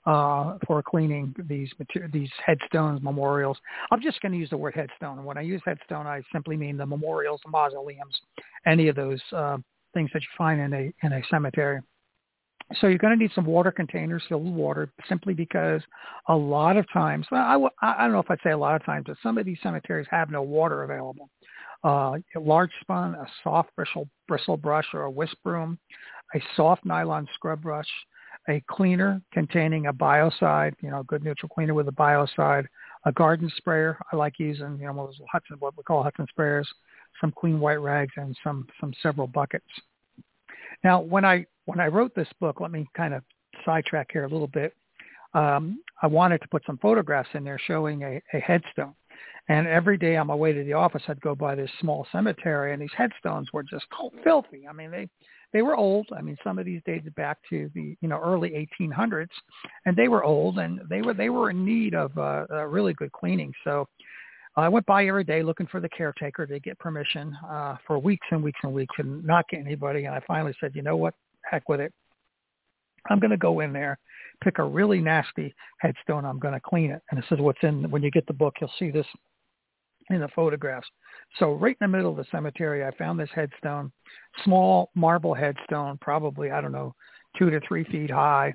uh, 0.05 0.57
for 0.67 0.83
cleaning 0.83 1.33
these 1.47 1.69
mater- 1.79 2.09
these 2.11 2.29
headstones, 2.45 3.01
memorials. 3.01 3.57
I'm 3.91 4.01
just 4.01 4.21
going 4.21 4.33
to 4.33 4.37
use 4.37 4.49
the 4.49 4.57
word 4.57 4.75
headstone. 4.75 5.17
And 5.17 5.25
when 5.25 5.37
I 5.37 5.41
use 5.41 5.61
headstone, 5.65 6.07
I 6.07 6.21
simply 6.31 6.57
mean 6.57 6.77
the 6.77 6.85
memorials, 6.85 7.41
mausoleums, 7.47 8.19
any 8.65 8.89
of 8.89 8.95
those 8.95 9.21
uh, 9.31 9.57
things 9.93 10.09
that 10.13 10.21
you 10.21 10.27
find 10.37 10.59
in 10.59 10.73
a 10.73 10.93
in 11.05 11.13
a 11.13 11.21
cemetery. 11.29 11.79
So 12.79 12.87
you're 12.87 12.97
going 12.97 13.17
to 13.17 13.21
need 13.21 13.31
some 13.35 13.45
water 13.45 13.71
containers 13.71 14.23
filled 14.27 14.45
with 14.45 14.53
water 14.53 14.89
simply 15.07 15.33
because 15.33 15.81
a 16.27 16.35
lot 16.35 16.77
of 16.77 16.85
times, 16.91 17.27
well, 17.29 17.69
I, 17.81 17.93
I 17.95 18.03
don't 18.03 18.13
know 18.13 18.19
if 18.19 18.31
I'd 18.31 18.39
say 18.43 18.51
a 18.51 18.57
lot 18.57 18.75
of 18.75 18.85
times, 18.85 19.05
but 19.07 19.17
some 19.21 19.37
of 19.37 19.45
these 19.45 19.57
cemeteries 19.61 20.07
have 20.09 20.31
no 20.31 20.41
water 20.41 20.83
available. 20.83 21.29
Uh, 21.83 22.15
a 22.35 22.39
large 22.39 22.71
spun, 22.81 23.15
a 23.15 23.27
soft 23.43 23.69
bristle, 23.75 24.07
bristle 24.27 24.55
brush 24.55 24.87
or 24.93 25.03
a 25.03 25.11
whisk 25.11 25.35
broom, 25.43 25.77
a 26.33 26.41
soft 26.55 26.85
nylon 26.85 27.27
scrub 27.35 27.61
brush, 27.61 27.87
a 28.49 28.61
cleaner 28.69 29.21
containing 29.31 29.87
a 29.87 29.93
biocide, 29.93 30.73
you 30.81 30.89
know, 30.89 30.99
a 30.99 31.03
good 31.05 31.23
neutral 31.23 31.49
cleaner 31.49 31.73
with 31.73 31.87
a 31.87 31.91
biocide, 31.91 32.65
a 33.05 33.11
garden 33.11 33.51
sprayer. 33.57 33.97
I 34.11 34.15
like 34.15 34.39
using, 34.39 34.77
you 34.79 34.87
know, 34.87 34.95
those 34.95 35.19
Hudson, 35.31 35.57
what 35.59 35.77
we 35.77 35.83
call 35.83 36.03
Hudson 36.03 36.27
sprayers, 36.37 36.65
some 37.21 37.31
clean 37.31 37.59
white 37.59 37.81
rags, 37.81 38.13
and 38.17 38.37
some 38.43 38.67
some 38.79 38.93
several 39.01 39.27
buckets. 39.27 39.65
Now, 40.83 40.99
when 41.01 41.25
I 41.25 41.45
when 41.65 41.79
I 41.79 41.87
wrote 41.87 42.13
this 42.15 42.27
book, 42.39 42.59
let 42.59 42.71
me 42.71 42.87
kind 42.95 43.13
of 43.13 43.23
sidetrack 43.65 44.09
here 44.11 44.25
a 44.25 44.29
little 44.29 44.47
bit. 44.47 44.75
Um, 45.33 45.79
I 46.01 46.07
wanted 46.07 46.41
to 46.41 46.47
put 46.47 46.63
some 46.65 46.77
photographs 46.77 47.29
in 47.33 47.43
there 47.43 47.59
showing 47.65 48.03
a, 48.03 48.21
a 48.33 48.39
headstone. 48.39 48.93
And 49.49 49.67
every 49.67 49.97
day 49.97 50.15
on 50.15 50.27
my 50.27 50.35
way 50.35 50.53
to 50.53 50.63
the 50.63 50.73
office, 50.73 51.03
I'd 51.07 51.19
go 51.19 51.35
by 51.35 51.55
this 51.55 51.69
small 51.81 52.07
cemetery, 52.11 52.71
and 52.71 52.81
these 52.81 52.89
headstones 52.95 53.51
were 53.51 53.63
just 53.63 53.85
filthy. 54.23 54.65
I 54.69 54.73
mean, 54.73 54.89
they 54.89 55.09
they 55.51 55.61
were 55.61 55.75
old. 55.75 56.07
I 56.17 56.21
mean, 56.21 56.37
some 56.43 56.57
of 56.57 56.65
these 56.65 56.81
dated 56.85 57.13
back 57.15 57.39
to 57.49 57.69
the 57.75 57.97
you 57.99 58.07
know 58.07 58.21
early 58.23 58.67
1800s, 58.81 59.27
and 59.85 59.97
they 59.97 60.07
were 60.07 60.23
old, 60.23 60.59
and 60.59 60.79
they 60.89 61.01
were 61.01 61.13
they 61.13 61.29
were 61.29 61.49
in 61.49 61.65
need 61.65 61.93
of 61.93 62.17
uh, 62.17 62.45
a 62.51 62.67
really 62.67 62.93
good 62.93 63.11
cleaning. 63.11 63.53
So 63.65 63.87
I 64.55 64.69
went 64.69 64.85
by 64.85 65.07
every 65.07 65.23
day 65.23 65.41
looking 65.41 65.67
for 65.67 65.79
the 65.79 65.89
caretaker 65.89 66.45
to 66.45 66.59
get 66.59 66.77
permission 66.77 67.35
uh, 67.47 67.77
for 67.87 67.97
weeks 67.97 68.27
and 68.31 68.43
weeks 68.43 68.59
and 68.63 68.73
weeks 68.73 68.95
and 68.99 69.23
not 69.25 69.47
get 69.49 69.59
anybody. 69.61 70.05
And 70.05 70.13
I 70.13 70.21
finally 70.27 70.53
said, 70.59 70.75
you 70.75 70.83
know 70.83 70.95
what? 70.95 71.15
Heck 71.49 71.67
with 71.67 71.79
it. 71.79 71.91
I'm 73.09 73.19
going 73.19 73.31
to 73.31 73.37
go 73.37 73.59
in 73.61 73.73
there, 73.73 73.97
pick 74.43 74.59
a 74.59 74.63
really 74.63 75.01
nasty 75.01 75.53
headstone. 75.79 76.23
I'm 76.23 76.39
going 76.39 76.53
to 76.53 76.61
clean 76.61 76.91
it. 76.91 77.01
And 77.11 77.19
this 77.19 77.25
is 77.31 77.39
what's 77.39 77.59
in, 77.63 77.89
when 77.89 78.03
you 78.03 78.11
get 78.11 78.25
the 78.27 78.33
book, 78.33 78.53
you'll 78.61 78.71
see 78.79 78.91
this 78.91 79.07
in 80.09 80.19
the 80.19 80.27
photographs. 80.29 80.87
So 81.39 81.53
right 81.53 81.77
in 81.79 81.91
the 81.91 81.97
middle 81.97 82.11
of 82.11 82.17
the 82.17 82.25
cemetery, 82.31 82.85
I 82.85 82.95
found 82.97 83.19
this 83.19 83.29
headstone, 83.33 83.91
small 84.43 84.89
marble 84.95 85.33
headstone, 85.33 85.97
probably, 86.01 86.51
I 86.51 86.61
don't 86.61 86.71
know, 86.71 86.93
two 87.37 87.49
to 87.49 87.59
three 87.67 87.83
feet 87.85 88.11
high, 88.11 88.53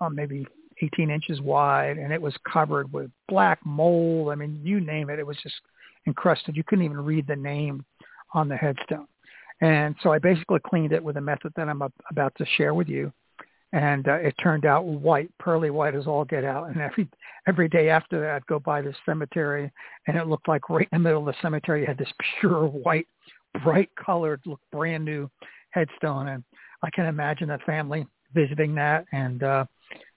um, 0.00 0.14
maybe 0.14 0.46
18 0.82 1.10
inches 1.10 1.40
wide, 1.40 1.98
and 1.98 2.12
it 2.12 2.20
was 2.20 2.34
covered 2.50 2.92
with 2.92 3.10
black 3.28 3.58
mold. 3.64 4.30
I 4.30 4.34
mean, 4.34 4.60
you 4.62 4.80
name 4.80 5.10
it. 5.10 5.18
It 5.18 5.26
was 5.26 5.38
just 5.42 5.54
encrusted. 6.06 6.56
You 6.56 6.64
couldn't 6.64 6.84
even 6.84 7.00
read 7.00 7.26
the 7.26 7.36
name 7.36 7.84
on 8.34 8.48
the 8.48 8.56
headstone. 8.56 9.06
And 9.60 9.94
so 10.02 10.12
I 10.12 10.18
basically 10.18 10.60
cleaned 10.66 10.92
it 10.92 11.02
with 11.02 11.16
a 11.16 11.20
method 11.20 11.52
that 11.56 11.68
I'm 11.68 11.82
about 12.10 12.34
to 12.36 12.46
share 12.56 12.74
with 12.74 12.88
you. 12.88 13.12
And 13.72 14.06
uh, 14.08 14.14
it 14.14 14.34
turned 14.42 14.64
out 14.64 14.84
white, 14.84 15.30
pearly 15.38 15.70
white 15.70 15.94
as 15.94 16.06
all 16.06 16.24
get 16.24 16.44
out. 16.44 16.68
And 16.68 16.80
every 16.80 17.08
every 17.48 17.68
day 17.68 17.88
after 17.88 18.20
that, 18.20 18.30
I'd 18.30 18.46
go 18.46 18.58
by 18.58 18.80
this 18.80 18.96
cemetery, 19.04 19.70
and 20.06 20.16
it 20.16 20.28
looked 20.28 20.48
like 20.48 20.70
right 20.70 20.88
in 20.92 21.02
the 21.02 21.08
middle 21.08 21.28
of 21.28 21.34
the 21.34 21.42
cemetery, 21.42 21.80
you 21.80 21.86
had 21.86 21.98
this 21.98 22.12
pure 22.40 22.66
white, 22.66 23.06
bright 23.64 23.90
colored, 24.02 24.40
look 24.46 24.60
brand 24.70 25.04
new 25.04 25.28
headstone. 25.70 26.28
And 26.28 26.44
I 26.82 26.90
can 26.90 27.06
imagine 27.06 27.48
the 27.48 27.58
family 27.66 28.06
visiting 28.34 28.74
that 28.76 29.04
and 29.12 29.42
uh, 29.42 29.64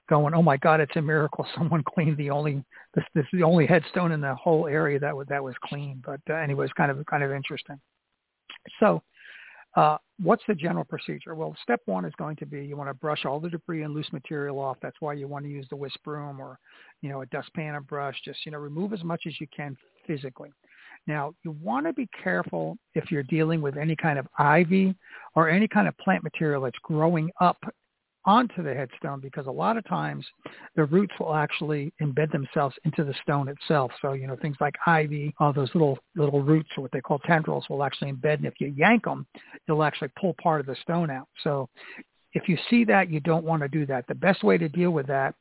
going, 0.09 0.33
"Oh 0.33 0.41
my 0.41 0.57
God, 0.57 0.81
it's 0.81 0.95
a 0.95 1.01
miracle! 1.01 1.45
Someone 1.57 1.83
cleaned 1.83 2.17
the 2.17 2.29
only 2.29 2.63
this 2.95 3.05
this 3.13 3.23
is 3.23 3.39
the 3.39 3.43
only 3.43 3.65
headstone 3.65 4.11
in 4.11 4.21
the 4.21 4.35
whole 4.35 4.67
area 4.67 4.99
that 4.99 5.15
was 5.15 5.27
that 5.29 5.43
was 5.43 5.55
clean." 5.63 6.01
But 6.05 6.21
uh, 6.29 6.33
anyway, 6.33 6.65
it's 6.65 6.73
kind 6.73 6.91
of 6.91 7.05
kind 7.05 7.23
of 7.23 7.31
interesting. 7.31 7.79
So, 8.79 9.01
uh, 9.75 9.97
what's 10.21 10.43
the 10.47 10.55
general 10.55 10.83
procedure? 10.83 11.35
Well, 11.35 11.55
step 11.61 11.81
one 11.85 12.05
is 12.05 12.13
going 12.17 12.35
to 12.37 12.45
be 12.45 12.65
you 12.65 12.75
want 12.75 12.89
to 12.89 12.93
brush 12.93 13.25
all 13.25 13.39
the 13.39 13.49
debris 13.49 13.83
and 13.83 13.93
loose 13.93 14.11
material 14.11 14.59
off. 14.59 14.77
That's 14.81 14.97
why 14.99 15.13
you 15.13 15.27
want 15.27 15.45
to 15.45 15.51
use 15.51 15.67
the 15.69 15.75
whisk 15.75 15.97
broom 16.03 16.39
or 16.39 16.59
you 17.01 17.09
know 17.09 17.21
a 17.21 17.25
dustpan 17.27 17.75
or 17.75 17.81
brush. 17.81 18.15
Just 18.25 18.45
you 18.45 18.51
know 18.51 18.57
remove 18.57 18.93
as 18.93 19.03
much 19.03 19.23
as 19.27 19.39
you 19.39 19.47
can 19.55 19.77
physically. 20.07 20.51
Now, 21.07 21.33
you 21.43 21.51
want 21.61 21.85
to 21.85 21.93
be 21.93 22.09
careful 22.23 22.77
if 22.93 23.11
you're 23.11 23.23
dealing 23.23 23.61
with 23.61 23.77
any 23.77 23.95
kind 23.95 24.19
of 24.19 24.27
ivy 24.37 24.95
or 25.35 25.49
any 25.49 25.67
kind 25.67 25.87
of 25.87 25.97
plant 25.97 26.23
material 26.23 26.61
that's 26.63 26.77
growing 26.83 27.31
up 27.39 27.57
onto 28.25 28.61
the 28.61 28.73
headstone 28.73 29.19
because 29.19 29.47
a 29.47 29.51
lot 29.51 29.77
of 29.77 29.87
times 29.87 30.25
the 30.75 30.85
roots 30.85 31.13
will 31.19 31.35
actually 31.35 31.91
embed 32.01 32.31
themselves 32.31 32.75
into 32.85 33.03
the 33.03 33.13
stone 33.21 33.47
itself. 33.47 33.91
So, 34.01 34.13
you 34.13 34.27
know, 34.27 34.35
things 34.41 34.57
like 34.59 34.75
ivy, 34.85 35.33
all 35.39 35.53
those 35.53 35.69
little 35.73 35.97
little 36.15 36.41
roots 36.41 36.69
or 36.77 36.81
what 36.81 36.91
they 36.91 37.01
call 37.01 37.19
tendrils 37.19 37.65
will 37.69 37.83
actually 37.83 38.11
embed 38.11 38.35
and 38.35 38.45
if 38.45 38.55
you 38.59 38.73
yank 38.75 39.05
them, 39.05 39.25
you'll 39.67 39.83
actually 39.83 40.09
pull 40.19 40.35
part 40.41 40.59
of 40.59 40.65
the 40.65 40.75
stone 40.81 41.09
out. 41.09 41.27
So 41.43 41.69
if 42.33 42.47
you 42.47 42.57
see 42.69 42.83
that, 42.85 43.09
you 43.09 43.19
don't 43.19 43.45
want 43.45 43.61
to 43.63 43.67
do 43.67 43.85
that. 43.87 44.05
The 44.07 44.15
best 44.15 44.43
way 44.43 44.57
to 44.57 44.69
deal 44.69 44.91
with 44.91 45.07
that 45.07 45.33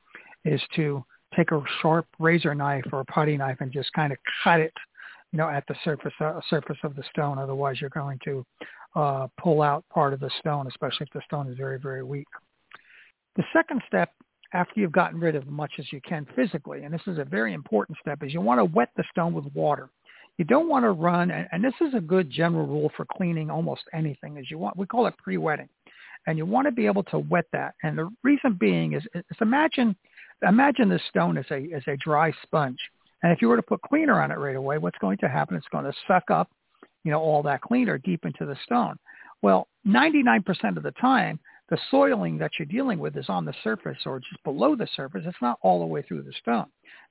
is 0.44 0.60
to 0.76 1.04
take 1.36 1.50
a 1.52 1.62
sharp 1.82 2.06
razor 2.18 2.54
knife 2.54 2.84
or 2.92 3.00
a 3.00 3.04
putty 3.06 3.36
knife 3.36 3.58
and 3.60 3.70
just 3.70 3.92
kind 3.92 4.12
of 4.12 4.18
cut 4.42 4.60
it, 4.60 4.72
you 5.32 5.36
know, 5.36 5.48
at 5.48 5.64
the 5.68 5.74
surface 5.84 6.12
uh, 6.20 6.40
surface 6.48 6.78
of 6.84 6.96
the 6.96 7.02
stone. 7.10 7.38
Otherwise, 7.38 7.80
you're 7.80 7.90
going 7.90 8.18
to 8.24 8.44
uh, 8.96 9.26
pull 9.38 9.62
out 9.62 9.84
part 9.92 10.12
of 10.12 10.20
the 10.20 10.30
stone, 10.38 10.66
especially 10.66 11.06
if 11.06 11.12
the 11.12 11.20
stone 11.26 11.48
is 11.48 11.56
very, 11.56 11.78
very 11.78 12.02
weak. 12.02 12.26
The 13.38 13.44
second 13.52 13.80
step 13.86 14.12
after 14.52 14.80
you've 14.80 14.92
gotten 14.92 15.20
rid 15.20 15.36
of 15.36 15.44
as 15.44 15.48
much 15.48 15.70
as 15.78 15.86
you 15.92 16.00
can 16.00 16.26
physically, 16.34 16.82
and 16.82 16.92
this 16.92 17.06
is 17.06 17.18
a 17.18 17.24
very 17.24 17.54
important 17.54 17.96
step, 18.00 18.22
is 18.24 18.34
you 18.34 18.40
want 18.40 18.58
to 18.58 18.64
wet 18.64 18.90
the 18.96 19.04
stone 19.12 19.32
with 19.32 19.44
water. 19.54 19.90
You 20.38 20.44
don't 20.44 20.68
want 20.68 20.84
to 20.84 20.90
run, 20.90 21.30
and, 21.30 21.62
this 21.62 21.74
is 21.80 21.94
a 21.94 22.00
good 22.00 22.30
general 22.30 22.66
rule 22.66 22.90
for 22.96 23.04
cleaning 23.04 23.48
almost 23.48 23.82
anything, 23.94 24.38
is 24.38 24.50
you 24.50 24.58
want, 24.58 24.76
we 24.76 24.86
call 24.86 25.06
it 25.06 25.16
pre-wetting. 25.18 25.68
And 26.26 26.36
you 26.36 26.46
want 26.46 26.66
to 26.66 26.72
be 26.72 26.86
able 26.86 27.04
to 27.04 27.20
wet 27.20 27.44
that. 27.52 27.74
And 27.84 27.96
the 27.96 28.10
reason 28.24 28.56
being 28.58 28.94
is, 28.94 29.04
is 29.14 29.22
imagine, 29.40 29.94
imagine 30.46 30.88
the 30.88 31.00
stone 31.08 31.38
as 31.38 31.46
a, 31.52 31.68
as 31.72 31.82
a 31.86 31.96
dry 31.96 32.32
sponge. 32.42 32.78
And 33.22 33.30
if 33.32 33.40
you 33.40 33.48
were 33.48 33.56
to 33.56 33.62
put 33.62 33.82
cleaner 33.82 34.20
on 34.20 34.32
it 34.32 34.38
right 34.38 34.56
away, 34.56 34.78
what's 34.78 34.98
going 34.98 35.18
to 35.18 35.28
happen? 35.28 35.56
It's 35.56 35.66
going 35.70 35.84
to 35.84 35.92
suck 36.08 36.24
up, 36.30 36.50
you 37.04 37.12
know, 37.12 37.20
all 37.20 37.44
that 37.44 37.62
cleaner 37.62 37.98
deep 37.98 38.24
into 38.24 38.46
the 38.46 38.56
stone. 38.64 38.96
Well, 39.42 39.68
99% 39.86 40.76
of 40.76 40.82
the 40.82 40.92
time, 41.00 41.38
the 41.70 41.78
soiling 41.90 42.38
that 42.38 42.52
you're 42.58 42.66
dealing 42.66 42.98
with 42.98 43.16
is 43.16 43.28
on 43.28 43.44
the 43.44 43.54
surface 43.62 43.98
or 44.06 44.20
just 44.20 44.42
below 44.44 44.74
the 44.74 44.88
surface. 44.96 45.22
It's 45.26 45.36
not 45.42 45.58
all 45.62 45.80
the 45.80 45.86
way 45.86 46.02
through 46.02 46.22
the 46.22 46.32
stone. 46.40 46.66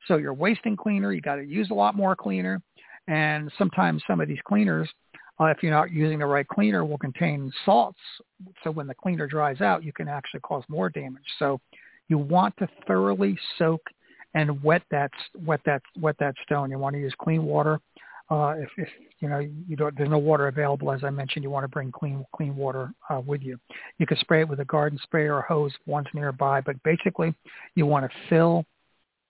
So 0.07 0.17
you're 0.17 0.33
wasting 0.33 0.75
cleaner. 0.75 1.11
You 1.13 1.21
got 1.21 1.35
to 1.35 1.45
use 1.45 1.69
a 1.69 1.75
lot 1.75 1.95
more 1.95 2.15
cleaner. 2.15 2.61
And 3.07 3.51
sometimes 3.57 4.03
some 4.07 4.19
of 4.19 4.27
these 4.27 4.39
cleaners, 4.45 4.89
uh, 5.39 5.45
if 5.45 5.61
you're 5.61 5.71
not 5.71 5.91
using 5.91 6.19
the 6.19 6.25
right 6.25 6.47
cleaner, 6.47 6.83
will 6.83 6.97
contain 6.97 7.51
salts. 7.65 7.99
So 8.63 8.71
when 8.71 8.87
the 8.87 8.95
cleaner 8.95 9.27
dries 9.27 9.61
out, 9.61 9.83
you 9.83 9.93
can 9.93 10.07
actually 10.07 10.41
cause 10.41 10.63
more 10.67 10.89
damage. 10.89 11.23
So 11.39 11.61
you 12.09 12.17
want 12.17 12.55
to 12.57 12.67
thoroughly 12.87 13.37
soak 13.57 13.81
and 14.33 14.61
wet 14.63 14.81
that 14.91 15.11
wet 15.45 15.61
that 15.65 15.81
wet 15.99 16.15
that 16.19 16.35
stone. 16.43 16.69
You 16.69 16.79
want 16.79 16.95
to 16.95 16.99
use 16.99 17.13
clean 17.19 17.43
water. 17.43 17.79
Uh, 18.29 18.55
if, 18.57 18.69
if 18.77 18.89
you 19.19 19.29
know 19.29 19.39
you 19.39 19.75
don't, 19.77 19.95
there's 19.97 20.09
no 20.09 20.17
water 20.17 20.47
available, 20.47 20.91
as 20.91 21.03
I 21.03 21.09
mentioned, 21.09 21.43
you 21.43 21.49
want 21.49 21.63
to 21.63 21.69
bring 21.69 21.91
clean 21.91 22.25
clean 22.35 22.55
water 22.55 22.91
uh, 23.09 23.21
with 23.25 23.41
you. 23.41 23.57
You 23.99 24.05
can 24.05 24.17
spray 24.17 24.41
it 24.41 24.49
with 24.49 24.59
a 24.59 24.65
garden 24.65 24.99
sprayer 25.03 25.35
or 25.35 25.41
hose 25.41 25.71
once 25.85 26.07
nearby, 26.13 26.59
but 26.61 26.81
basically 26.83 27.33
you 27.75 27.85
want 27.85 28.09
to 28.09 28.17
fill 28.29 28.65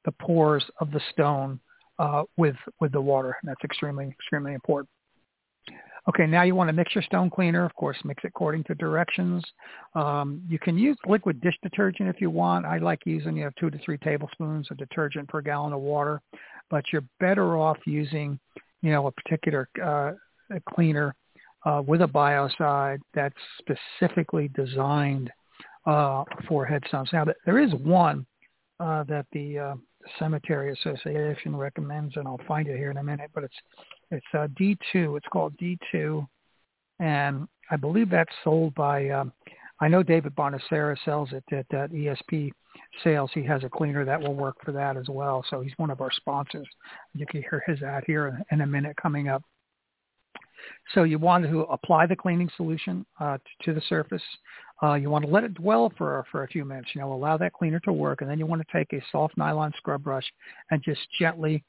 the 0.06 0.12
pores 0.14 0.64
of 0.80 0.92
the 0.92 1.02
stone 1.12 1.60
uh, 2.00 2.24
with 2.38 2.56
with 2.80 2.92
the 2.92 3.02
water. 3.02 3.38
And 3.42 3.50
that's 3.50 3.64
extremely 3.64 4.08
extremely 4.08 4.54
important. 4.54 4.90
Okay, 6.10 6.26
now 6.26 6.44
you 6.44 6.56
want 6.56 6.70
to 6.70 6.74
mix 6.74 6.96
your 6.96 7.04
stone 7.04 7.30
cleaner. 7.30 7.66
Of 7.66 7.76
course, 7.76 7.98
mix 8.06 8.24
it 8.24 8.28
according 8.28 8.64
to 8.66 8.76
directions. 8.76 9.44
Um, 9.94 10.42
you 10.48 10.58
can 10.58 10.78
use 10.78 10.98
liquid 11.06 11.42
dish 11.42 11.58
detergent 11.62 12.08
if 12.10 12.22
you 12.22 12.30
want. 12.30 12.66
I 12.66 12.78
like 12.78 13.02
using 13.06 13.38
you 13.38 13.44
know 13.44 13.52
two 13.60 13.70
to 13.70 13.78
three 13.80 13.98
tablespoons 13.98 14.72
of 14.72 14.78
detergent 14.78 15.28
per 15.28 15.42
gallon 15.42 15.74
of 15.74 15.82
water, 15.82 16.22
but 16.72 16.86
you're 16.92 17.04
better 17.20 17.58
off 17.58 17.78
using 17.86 18.40
you 18.82 18.92
know, 18.92 19.08
a 19.08 19.12
particular 19.12 19.70
uh, 19.84 20.12
cleaner 20.70 21.16
uh, 21.66 21.82
with 21.86 22.02
a 22.02 22.08
biocide 22.08 23.00
that's 23.14 23.36
specifically 23.60 24.50
designed 24.56 25.32
uh, 25.86 26.24
for 26.48 26.66
headstones. 26.66 27.10
Now, 27.14 27.26
there 27.46 27.60
is 27.60 27.74
one 27.76 28.26
uh, 28.80 29.04
that 29.04 29.26
the 29.32 29.58
uh, 29.58 29.76
Cemetery 30.20 30.72
Association 30.74 31.56
recommends, 31.56 32.16
and 32.18 32.28
I'll 32.28 32.40
find 32.48 32.68
it 32.68 32.78
here 32.78 32.92
in 32.92 32.98
a 32.98 33.04
minute, 33.04 33.32
but 33.34 33.44
it's 33.44 33.56
it's 34.12 34.26
uh, 34.34 34.48
D2. 34.60 35.18
It's 35.18 35.26
called 35.32 35.54
D2, 35.58 36.26
and 37.00 37.48
I 37.72 37.76
believe 37.76 38.10
that's 38.10 38.34
sold 38.44 38.74
by. 38.76 39.10
Um, 39.10 39.34
I 39.80 39.88
know 39.88 40.02
David 40.02 40.36
Bonacera 40.36 40.96
sells 41.06 41.30
it 41.34 41.44
at, 41.52 41.72
at 41.74 41.92
ESP 41.92 42.52
sales. 43.04 43.32
He 43.34 43.44
has 43.44 43.64
a 43.64 43.70
cleaner 43.70 44.06
that 44.06 44.20
will 44.20 44.34
work 44.36 44.56
for 44.64 44.72
that 44.72 44.98
as 44.98 45.08
well. 45.10 45.44
So 45.50 45.62
he's 45.62 45.74
one 45.78 45.90
of 45.90 46.02
our 46.02 46.12
sponsors. 46.12 46.68
You 47.14 47.26
can 47.26 47.42
hear 47.42 47.64
his 47.66 47.82
ad 47.82 48.04
here 48.08 48.40
in 48.52 48.62
a 48.62 48.68
minute 48.68 48.96
coming 49.02 49.28
up. 49.28 49.44
So 50.94 51.04
you 51.04 51.20
want 51.20 51.46
to 51.46 51.62
apply 51.64 52.08
the 52.08 52.16
cleaning 52.16 52.50
solution 52.58 53.06
uh, 53.20 53.38
to 53.64 53.74
the 53.74 53.82
surface. 53.88 54.22
Uh, 54.82 54.94
you 54.94 55.10
want 55.10 55.26
to 55.26 55.32
let 55.32 55.44
it 55.44 55.54
dwell 55.56 55.92
for 55.98 56.26
for 56.32 56.44
a 56.44 56.48
few 56.48 56.66
minutes. 56.66 56.90
You 56.94 57.02
know, 57.02 57.14
allow 57.14 57.38
that 57.38 57.54
cleaner 57.54 57.80
to 57.82 57.94
work, 57.94 58.22
and 58.22 58.30
then 58.30 58.40
you 58.40 58.46
want 58.46 58.62
to 58.66 58.78
take 58.78 58.94
a 58.94 59.04
soft 59.12 59.38
nylon 59.38 59.72
scrub 59.78 60.04
brush 60.04 60.26
and 60.72 60.84
just 60.84 61.02
gently 61.20 61.64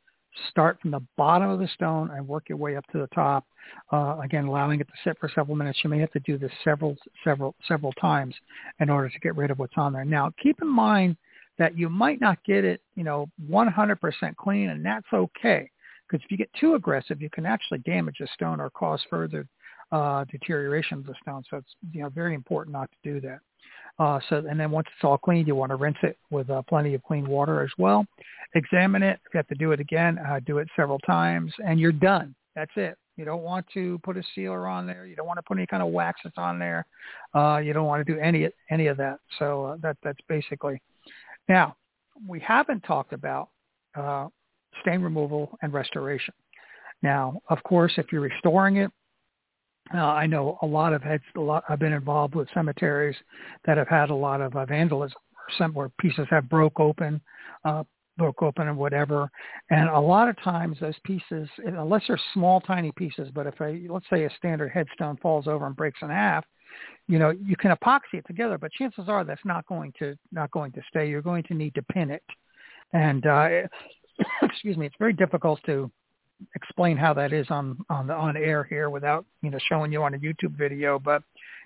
start 0.50 0.80
from 0.80 0.90
the 0.90 1.02
bottom 1.16 1.48
of 1.50 1.58
the 1.58 1.68
stone 1.68 2.10
and 2.10 2.26
work 2.26 2.48
your 2.48 2.58
way 2.58 2.76
up 2.76 2.86
to 2.92 2.98
the 2.98 3.06
top. 3.08 3.44
Uh, 3.92 4.18
again, 4.22 4.46
allowing 4.46 4.80
it 4.80 4.86
to 4.86 4.94
sit 5.04 5.18
for 5.18 5.30
several 5.34 5.56
minutes. 5.56 5.80
You 5.82 5.90
may 5.90 5.98
have 5.98 6.12
to 6.12 6.20
do 6.20 6.38
this 6.38 6.52
several, 6.64 6.96
several, 7.24 7.54
several 7.66 7.92
times 7.94 8.34
in 8.80 8.90
order 8.90 9.08
to 9.08 9.18
get 9.20 9.36
rid 9.36 9.50
of 9.50 9.58
what's 9.58 9.74
on 9.76 9.92
there. 9.92 10.04
Now, 10.04 10.32
keep 10.42 10.60
in 10.62 10.68
mind 10.68 11.16
that 11.58 11.76
you 11.76 11.88
might 11.88 12.20
not 12.20 12.42
get 12.44 12.64
it, 12.64 12.80
you 12.94 13.04
know, 13.04 13.28
100% 13.50 14.36
clean, 14.36 14.70
and 14.70 14.84
that's 14.84 15.06
okay. 15.12 15.70
Because 16.08 16.24
if 16.24 16.30
you 16.30 16.36
get 16.38 16.50
too 16.58 16.74
aggressive, 16.74 17.20
you 17.20 17.28
can 17.28 17.44
actually 17.44 17.78
damage 17.78 18.16
the 18.20 18.28
stone 18.34 18.60
or 18.60 18.70
cause 18.70 19.00
further 19.10 19.46
uh, 19.92 20.24
deterioration 20.30 20.98
of 20.98 21.06
the 21.06 21.14
stone. 21.22 21.42
So 21.50 21.58
it's 21.58 21.74
you 21.92 22.02
know 22.02 22.08
very 22.08 22.34
important 22.34 22.72
not 22.72 22.90
to 22.90 23.12
do 23.12 23.20
that. 23.22 23.40
Uh, 23.98 24.20
so, 24.28 24.44
and 24.48 24.58
then 24.58 24.70
once 24.70 24.86
it's 24.94 25.04
all 25.04 25.18
cleaned, 25.18 25.48
you 25.48 25.54
want 25.54 25.70
to 25.70 25.76
rinse 25.76 25.96
it 26.02 26.16
with 26.30 26.48
uh, 26.50 26.62
plenty 26.68 26.94
of 26.94 27.02
clean 27.02 27.28
water 27.28 27.62
as 27.62 27.70
well. 27.78 28.06
Examine 28.54 29.02
it. 29.02 29.18
You 29.32 29.38
have 29.38 29.48
to 29.48 29.54
do 29.56 29.72
it 29.72 29.80
again, 29.80 30.18
uh, 30.18 30.40
do 30.46 30.58
it 30.58 30.68
several 30.76 30.98
times, 31.00 31.52
and 31.64 31.80
you're 31.80 31.92
done. 31.92 32.34
That's 32.54 32.70
it. 32.76 32.96
You 33.16 33.24
don't 33.24 33.42
want 33.42 33.66
to 33.74 33.98
put 34.04 34.16
a 34.16 34.22
sealer 34.34 34.68
on 34.68 34.86
there. 34.86 35.04
You 35.04 35.16
don't 35.16 35.26
want 35.26 35.38
to 35.38 35.42
put 35.42 35.58
any 35.58 35.66
kind 35.66 35.82
of 35.82 35.88
waxes 35.88 36.32
on 36.36 36.58
there. 36.58 36.86
Uh, 37.34 37.58
you 37.58 37.72
don't 37.72 37.86
want 37.86 38.06
to 38.06 38.12
do 38.12 38.18
any 38.20 38.48
any 38.70 38.86
of 38.86 38.96
that. 38.98 39.18
So 39.38 39.64
uh, 39.64 39.76
that 39.82 39.96
that's 40.04 40.20
basically. 40.28 40.80
Now, 41.48 41.74
we 42.26 42.38
haven't 42.38 42.82
talked 42.82 43.12
about 43.12 43.48
uh, 43.96 44.28
stain 44.82 45.00
removal 45.00 45.58
and 45.62 45.72
restoration. 45.72 46.34
Now, 47.02 47.40
of 47.48 47.62
course, 47.64 47.92
if 47.96 48.12
you're 48.12 48.20
restoring 48.20 48.76
it, 48.76 48.90
uh, 49.94 49.98
I 49.98 50.26
know 50.26 50.58
a 50.62 50.66
lot 50.66 50.92
of 50.92 51.02
heads. 51.02 51.22
A 51.36 51.40
lot. 51.40 51.64
I've 51.68 51.78
been 51.78 51.92
involved 51.92 52.34
with 52.34 52.48
cemeteries 52.52 53.16
that 53.66 53.76
have 53.76 53.88
had 53.88 54.10
a 54.10 54.14
lot 54.14 54.40
of 54.40 54.54
uh, 54.54 54.66
vandalism, 54.66 55.18
some 55.56 55.72
where 55.72 55.90
pieces 56.00 56.26
have 56.30 56.48
broke 56.48 56.78
open, 56.78 57.20
uh, 57.64 57.84
broke 58.18 58.42
open 58.42 58.68
and 58.68 58.76
whatever. 58.76 59.30
And 59.70 59.88
a 59.88 60.00
lot 60.00 60.28
of 60.28 60.36
times 60.42 60.76
those 60.80 60.98
pieces, 61.04 61.48
unless 61.64 62.02
they're 62.06 62.20
small, 62.34 62.60
tiny 62.60 62.92
pieces, 62.92 63.28
but 63.34 63.46
if 63.46 63.58
a 63.60 63.86
let's 63.88 64.06
say 64.10 64.24
a 64.24 64.30
standard 64.36 64.70
headstone 64.70 65.16
falls 65.18 65.46
over 65.46 65.66
and 65.66 65.76
breaks 65.76 66.00
in 66.02 66.10
half, 66.10 66.44
you 67.06 67.18
know, 67.18 67.30
you 67.30 67.56
can 67.56 67.70
epoxy 67.70 68.14
it 68.14 68.26
together, 68.26 68.58
but 68.58 68.72
chances 68.72 69.08
are 69.08 69.24
that's 69.24 69.44
not 69.44 69.66
going 69.66 69.92
to 69.98 70.16
not 70.32 70.50
going 70.50 70.72
to 70.72 70.82
stay. 70.88 71.08
You're 71.08 71.22
going 71.22 71.44
to 71.44 71.54
need 71.54 71.74
to 71.76 71.82
pin 71.82 72.10
it, 72.10 72.24
and 72.92 73.26
uh, 73.26 73.48
excuse 74.42 74.76
me, 74.76 74.84
it's 74.84 74.96
very 74.98 75.14
difficult 75.14 75.60
to 75.64 75.90
explain 76.54 76.96
how 76.96 77.12
that 77.14 77.32
is 77.32 77.46
on 77.50 77.78
on 77.90 78.06
the 78.06 78.14
on 78.14 78.36
air 78.36 78.64
here 78.64 78.90
without 78.90 79.24
you 79.42 79.50
know 79.50 79.58
showing 79.68 79.92
you 79.92 80.02
on 80.02 80.14
a 80.14 80.18
YouTube 80.18 80.56
video, 80.56 80.98
but 80.98 81.22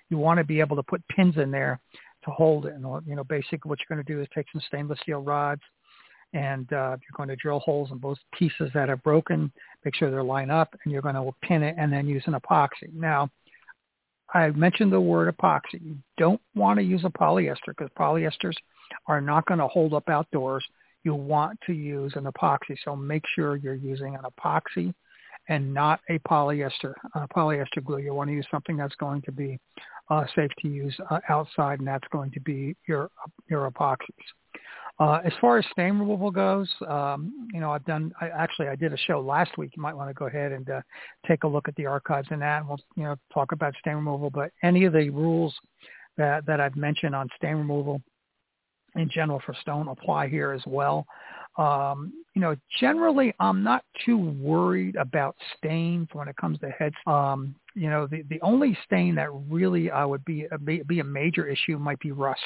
you 0.09 0.17
want 0.17 0.37
to 0.37 0.43
be 0.43 0.59
able 0.59 0.75
to 0.75 0.83
put 0.83 1.07
pins 1.07 1.37
in 1.37 1.51
there 1.51 1.79
to 2.25 2.31
hold 2.31 2.65
it. 2.65 2.73
And 2.73 2.83
you 3.07 3.15
know, 3.15 3.23
basically 3.23 3.69
what 3.69 3.79
you're 3.79 3.95
going 3.95 4.05
to 4.05 4.13
do 4.13 4.21
is 4.21 4.27
take 4.33 4.45
some 4.51 4.61
stainless 4.67 4.99
steel 5.01 5.21
rods 5.21 5.61
and 6.33 6.71
uh, 6.73 6.97
you're 7.01 7.15
going 7.15 7.29
to 7.29 7.35
drill 7.35 7.59
holes 7.59 7.91
in 7.91 7.97
both 7.97 8.17
pieces 8.37 8.71
that 8.73 8.89
are 8.89 8.97
broken, 8.97 9.51
make 9.85 9.95
sure 9.95 10.09
they're 10.09 10.23
lined 10.23 10.51
up, 10.51 10.73
and 10.83 10.91
you're 10.91 11.01
going 11.01 11.15
to 11.15 11.31
pin 11.43 11.61
it 11.61 11.75
and 11.77 11.93
then 11.93 12.07
use 12.07 12.23
an 12.25 12.33
epoxy. 12.33 12.91
Now, 12.93 13.29
I 14.33 14.49
mentioned 14.49 14.91
the 14.91 14.99
word 14.99 15.35
epoxy. 15.35 15.79
You 15.83 15.97
don't 16.17 16.41
want 16.55 16.79
to 16.79 16.83
use 16.83 17.03
a 17.05 17.09
polyester 17.09 17.67
because 17.67 17.89
polyesters 17.97 18.55
are 19.07 19.21
not 19.21 19.45
going 19.45 19.59
to 19.59 19.67
hold 19.67 19.93
up 19.93 20.09
outdoors 20.09 20.65
you 21.03 21.13
want 21.13 21.59
to 21.65 21.73
use 21.73 22.13
an 22.15 22.25
epoxy. 22.25 22.75
So 22.83 22.95
make 22.95 23.23
sure 23.35 23.55
you're 23.55 23.75
using 23.75 24.15
an 24.15 24.21
epoxy 24.23 24.93
and 25.49 25.73
not 25.73 25.99
a 26.09 26.19
polyester 26.19 26.93
uh, 27.15 27.27
polyester 27.35 27.83
glue. 27.83 27.99
You 27.99 28.13
want 28.13 28.29
to 28.29 28.33
use 28.33 28.47
something 28.49 28.77
that's 28.77 28.95
going 28.95 29.21
to 29.23 29.31
be 29.31 29.59
uh, 30.09 30.25
safe 30.35 30.51
to 30.61 30.67
use 30.67 30.95
uh, 31.09 31.19
outside, 31.29 31.79
and 31.79 31.87
that's 31.87 32.07
going 32.11 32.31
to 32.31 32.39
be 32.39 32.75
your 32.87 33.09
your 33.49 33.69
epoxies. 33.69 33.97
Uh, 34.99 35.19
as 35.25 35.33
far 35.41 35.57
as 35.57 35.65
stain 35.71 35.97
removal 35.97 36.29
goes, 36.29 36.69
um, 36.87 37.49
you 37.51 37.59
know, 37.59 37.71
I've 37.71 37.85
done. 37.85 38.13
I, 38.21 38.29
actually, 38.29 38.67
I 38.67 38.75
did 38.75 38.93
a 38.93 38.97
show 38.97 39.19
last 39.19 39.57
week. 39.57 39.71
You 39.75 39.81
might 39.81 39.95
want 39.95 40.09
to 40.09 40.13
go 40.13 40.27
ahead 40.27 40.51
and 40.51 40.69
uh, 40.69 40.81
take 41.27 41.43
a 41.43 41.47
look 41.47 41.67
at 41.67 41.75
the 41.75 41.87
archives 41.87 42.27
and 42.31 42.41
that, 42.41 42.59
and 42.59 42.67
we'll 42.67 42.79
you 42.95 43.03
know 43.03 43.15
talk 43.33 43.51
about 43.51 43.73
stain 43.79 43.95
removal. 43.95 44.29
But 44.29 44.51
any 44.61 44.85
of 44.85 44.93
the 44.93 45.09
rules 45.09 45.53
that 46.17 46.45
that 46.45 46.61
I've 46.61 46.75
mentioned 46.75 47.15
on 47.15 47.27
stain 47.35 47.55
removal 47.55 48.01
in 48.95 49.09
general 49.09 49.41
for 49.45 49.55
stone 49.61 49.87
apply 49.87 50.27
here 50.27 50.51
as 50.51 50.61
well. 50.65 51.05
Um, 51.57 52.13
you 52.33 52.41
know, 52.41 52.55
generally, 52.79 53.33
I'm 53.39 53.63
not 53.63 53.83
too 54.05 54.17
worried 54.17 54.95
about 54.95 55.35
stains 55.57 56.07
when 56.13 56.27
it 56.27 56.35
comes 56.37 56.59
to 56.59 56.69
heads. 56.69 56.95
Um, 57.05 57.55
you 57.75 57.89
know, 57.89 58.07
the 58.07 58.23
the 58.29 58.41
only 58.41 58.77
stain 58.85 59.15
that 59.15 59.29
really 59.49 59.91
I 59.91 60.03
would 60.03 60.25
be 60.25 60.47
be, 60.63 60.81
be 60.83 60.99
a 60.99 61.03
major 61.03 61.47
issue 61.47 61.77
might 61.77 61.99
be 61.99 62.11
rust. 62.11 62.41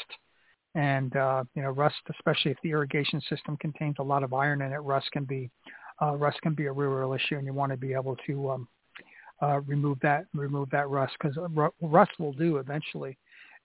And 0.76 1.16
uh, 1.16 1.44
you 1.56 1.62
know, 1.62 1.72
rust, 1.72 1.96
especially 2.10 2.52
if 2.52 2.58
the 2.64 2.72
irrigation 2.72 3.22
system 3.30 3.58
contains 3.58 3.96
a 4.00 4.04
lot 4.04 4.24
of 4.24 4.34
iron 4.34 4.62
in 4.62 4.74
it, 4.74 4.78
rust 4.78 5.10
can 5.12 5.24
be 5.24 5.50
uh, 6.02 6.16
rust 6.16 6.42
can 6.42 6.54
be 6.54 6.66
a 6.66 6.72
real, 6.72 6.92
real 6.92 7.14
issue, 7.14 7.36
and 7.36 7.46
you 7.46 7.54
want 7.54 7.72
to 7.72 7.78
be 7.78 7.94
able 7.94 8.18
to 8.28 8.52
um, 8.52 8.68
uh, 9.42 9.62
remove 9.62 10.00
that 10.02 10.26
remove 10.34 10.70
that 10.72 10.90
rust 10.90 11.14
because 11.20 11.38
rust 11.82 12.12
will 12.20 12.34
do 12.34 12.58
eventually 12.58 13.18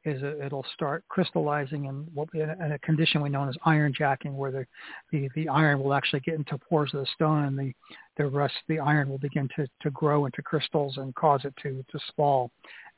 is 0.05 0.23
it, 0.23 0.41
it'll 0.45 0.67
start 0.75 1.05
crystallizing 1.09 1.85
in 1.85 2.07
what 2.13 2.29
in 2.35 2.51
a, 2.51 2.65
in 2.65 2.73
a 2.73 2.79
condition 2.81 3.23
we 3.23 3.31
know 3.31 3.49
as 3.49 3.57
iron 3.65 3.93
jacking, 3.97 4.37
where 4.37 4.51
the, 4.51 4.67
the 5.11 5.29
the 5.35 5.49
iron 5.49 5.83
will 5.83 5.95
actually 5.95 6.21
get 6.21 6.35
into 6.35 6.59
pores 6.59 6.93
of 6.95 7.01
the 7.01 7.07
stone, 7.15 7.45
and 7.45 7.59
the 7.59 7.73
the 8.17 8.27
rust 8.27 8.55
the 8.69 8.79
iron 8.79 9.09
will 9.09 9.19
begin 9.19 9.49
to 9.57 9.67
to 9.81 9.91
grow 9.91 10.27
into 10.27 10.43
crystals 10.43 10.97
and 10.99 11.15
cause 11.15 11.45
it 11.45 11.55
to 11.63 11.85
to 11.91 11.99
spall, 12.09 12.51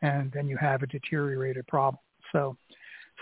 and 0.03 0.33
then 0.33 0.49
you 0.49 0.57
have 0.57 0.83
a 0.83 0.87
deteriorated 0.87 1.67
problem. 1.67 1.99
So. 2.33 2.57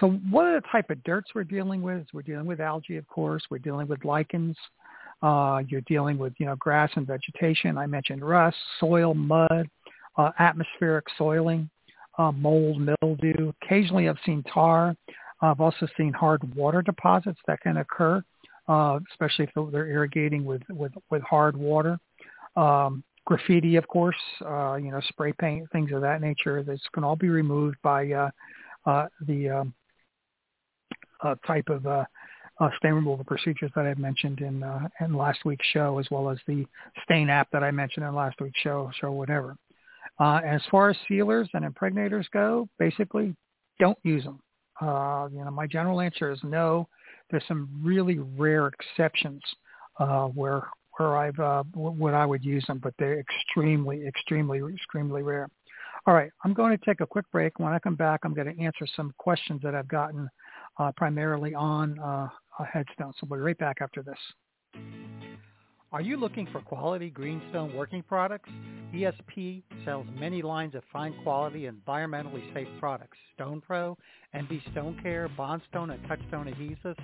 So 0.01 0.09
what 0.31 0.47
are 0.47 0.55
the 0.59 0.66
type 0.73 0.88
of 0.88 1.05
dirts 1.05 1.33
we're 1.35 1.45
dealing 1.45 1.83
with? 1.83 2.07
We're 2.14 2.23
dealing 2.23 2.47
with 2.47 2.62
algae, 2.62 2.97
of 2.97 3.07
course. 3.09 3.42
We're 3.51 3.59
dealing 3.59 3.88
with 3.88 4.07
lichens. 4.07 4.57
Uh, 5.21 5.61
you're 5.68 5.83
dealing 5.83 6.16
with, 6.16 6.33
you 6.38 6.47
know, 6.47 6.57
grass 6.57 6.90
and 6.95 7.07
vegetation. 7.07 7.77
I 7.77 7.87
mentioned 7.87 8.27
rust, 8.27 8.57
soil, 8.81 9.12
mud, 9.12 9.68
uh, 10.16 10.31
atmospheric 10.38 11.05
soiling 11.18 11.68
uh, 12.18 12.33
mold, 12.33 12.81
mildew. 12.81 13.53
Occasionally 13.62 14.09
I've 14.09 14.18
seen 14.25 14.42
tar. 14.53 14.96
I've 15.40 15.61
also 15.61 15.87
seen 15.96 16.12
hard 16.12 16.55
water 16.55 16.83
deposits 16.83 17.40
that 17.46 17.61
can 17.61 17.79
occur, 17.79 18.22
uh, 18.68 19.01
especially 19.11 19.46
if 19.46 19.72
they're 19.72 19.87
irrigating 19.87 20.44
with, 20.44 20.62
with, 20.70 20.92
with 21.11 21.22
hard 21.22 21.57
water. 21.57 21.98
Um, 22.55 23.03
graffiti, 23.25 23.77
of 23.77 23.88
course, 23.88 24.16
uh, 24.44 24.75
you 24.75 24.90
know, 24.90 25.01
spray 25.09 25.33
paint, 25.33 25.70
things 25.72 25.90
of 25.92 26.01
that 26.03 26.20
nature. 26.20 26.62
This 26.62 26.81
can 26.92 27.05
all 27.05 27.16
be 27.16 27.29
removed 27.29 27.77
by 27.83 28.11
uh, 28.12 28.31
uh, 28.87 29.07
the 29.27 29.51
um, 29.51 29.75
uh, 31.22 31.35
type 31.46 31.68
of 31.68 31.87
uh, 31.87 32.05
uh, 32.61 32.68
stain 32.79 32.92
removal 32.92 33.25
procedures 33.25 33.70
that 33.75 33.87
I 33.87 33.94
mentioned 33.94 34.40
in 34.40 34.62
uh, 34.62 34.88
in 35.01 35.14
last 35.14 35.44
week's 35.44 35.66
show, 35.72 35.98
as 35.98 36.07
well 36.11 36.29
as 36.29 36.38
the 36.46 36.66
stain 37.05 37.31
app 37.31 37.51
that 37.53 37.64
I 37.64 37.70
mentioned 37.70 38.07
in 38.07 38.14
last 38.14 38.40
week's 38.40 38.61
show, 38.61 38.90
show 39.01 39.12
whatever. 39.12 39.57
Uh, 40.22 40.40
as 40.46 40.62
far 40.70 40.88
as 40.88 40.96
sealers 41.08 41.48
and 41.52 41.64
impregnators 41.64 42.26
go, 42.32 42.68
basically 42.78 43.35
don't 43.80 43.98
use 44.04 44.22
them. 44.22 44.38
Uh, 44.80 45.28
you 45.32 45.44
know, 45.44 45.50
my 45.50 45.66
general 45.66 46.00
answer 46.00 46.30
is 46.30 46.38
no. 46.44 46.87
There's 47.28 47.42
some 47.48 47.68
really 47.82 48.20
rare 48.20 48.68
exceptions 48.68 49.42
uh, 49.98 50.26
where 50.28 50.62
where 50.96 51.16
I've 51.16 51.40
uh, 51.40 51.64
when 51.74 52.14
I 52.14 52.24
would 52.24 52.44
use 52.44 52.64
them, 52.68 52.78
but 52.78 52.94
they're 53.00 53.18
extremely, 53.18 54.06
extremely, 54.06 54.61
extremely 54.72 55.22
rare. 55.22 55.48
All 56.06 56.14
right, 56.14 56.30
I'm 56.44 56.54
going 56.54 56.76
to 56.76 56.85
take 56.85 57.00
a 57.00 57.06
quick 57.06 57.24
break. 57.32 57.58
When 57.58 57.72
I 57.72 57.80
come 57.80 57.96
back, 57.96 58.20
I'm 58.22 58.35
going 58.35 58.54
to 58.54 58.62
answer 58.62 58.87
some 58.94 59.12
questions 59.18 59.61
that 59.64 59.74
I've 59.74 59.88
gotten 59.88 60.28
uh, 60.78 60.92
primarily 60.96 61.52
on 61.54 61.98
uh, 61.98 62.28
headstone. 62.72 63.12
So 63.18 63.26
we'll 63.28 63.40
be 63.40 63.44
right 63.44 63.58
back 63.58 63.78
after 63.80 64.04
this. 64.04 65.21
Are 65.92 66.00
you 66.00 66.16
looking 66.16 66.48
for 66.50 66.62
quality 66.62 67.11
greenstone 67.11 67.76
working 67.76 68.02
products? 68.02 68.48
ESP 68.94 69.62
sells 69.85 70.07
many 70.18 70.40
lines 70.40 70.74
of 70.74 70.83
fine 70.90 71.14
quality 71.22 71.68
environmentally 71.68 72.42
safe 72.55 72.68
products. 72.81 73.18
Stone 73.35 73.61
Pro, 73.61 73.98
MB 74.35 74.70
Stone 74.72 74.98
Care, 75.02 75.28
Bondstone 75.38 75.92
and 75.92 76.02
Touchstone 76.09 76.46
adhesives, 76.46 76.96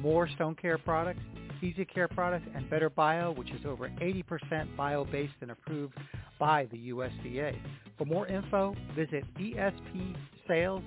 more 0.00 0.28
Stone 0.34 0.56
Care 0.56 0.76
products, 0.78 1.22
Easy 1.62 1.84
Care 1.84 2.08
products, 2.08 2.48
and 2.56 2.68
Better 2.68 2.90
Bio, 2.90 3.30
which 3.32 3.52
is 3.52 3.64
over 3.64 3.88
80% 4.00 4.76
bio-based 4.76 5.34
and 5.40 5.52
approved 5.52 5.94
by 6.40 6.66
the 6.72 6.90
USDA. 6.90 7.56
For 7.96 8.04
more 8.06 8.26
info, 8.26 8.74
visit 8.96 9.22
espsales.net. 9.38 10.82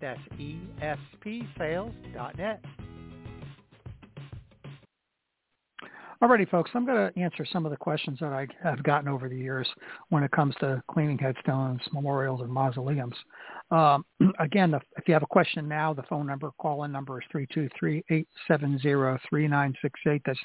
That's 0.00 0.20
espsales.net. 1.22 2.64
Alrighty, 6.24 6.48
folks, 6.48 6.70
I'm 6.72 6.86
going 6.86 7.12
to 7.12 7.20
answer 7.20 7.44
some 7.44 7.66
of 7.66 7.70
the 7.70 7.76
questions 7.76 8.18
that 8.20 8.32
I 8.32 8.46
have 8.62 8.82
gotten 8.82 9.08
over 9.08 9.28
the 9.28 9.36
years 9.36 9.68
when 10.08 10.22
it 10.22 10.30
comes 10.30 10.54
to 10.60 10.82
cleaning 10.90 11.18
headstones, 11.18 11.82
memorials, 11.92 12.40
and 12.40 12.48
mausoleums. 12.48 13.14
Um, 13.70 14.06
again, 14.38 14.70
the, 14.70 14.80
if 14.96 15.06
you 15.06 15.12
have 15.12 15.22
a 15.22 15.26
question 15.26 15.68
now, 15.68 15.92
the 15.92 16.04
phone 16.04 16.26
number, 16.26 16.50
call-in 16.58 16.90
number 16.90 17.20
is 17.20 17.26
323-870-3968. 18.48 20.22
That's 20.24 20.40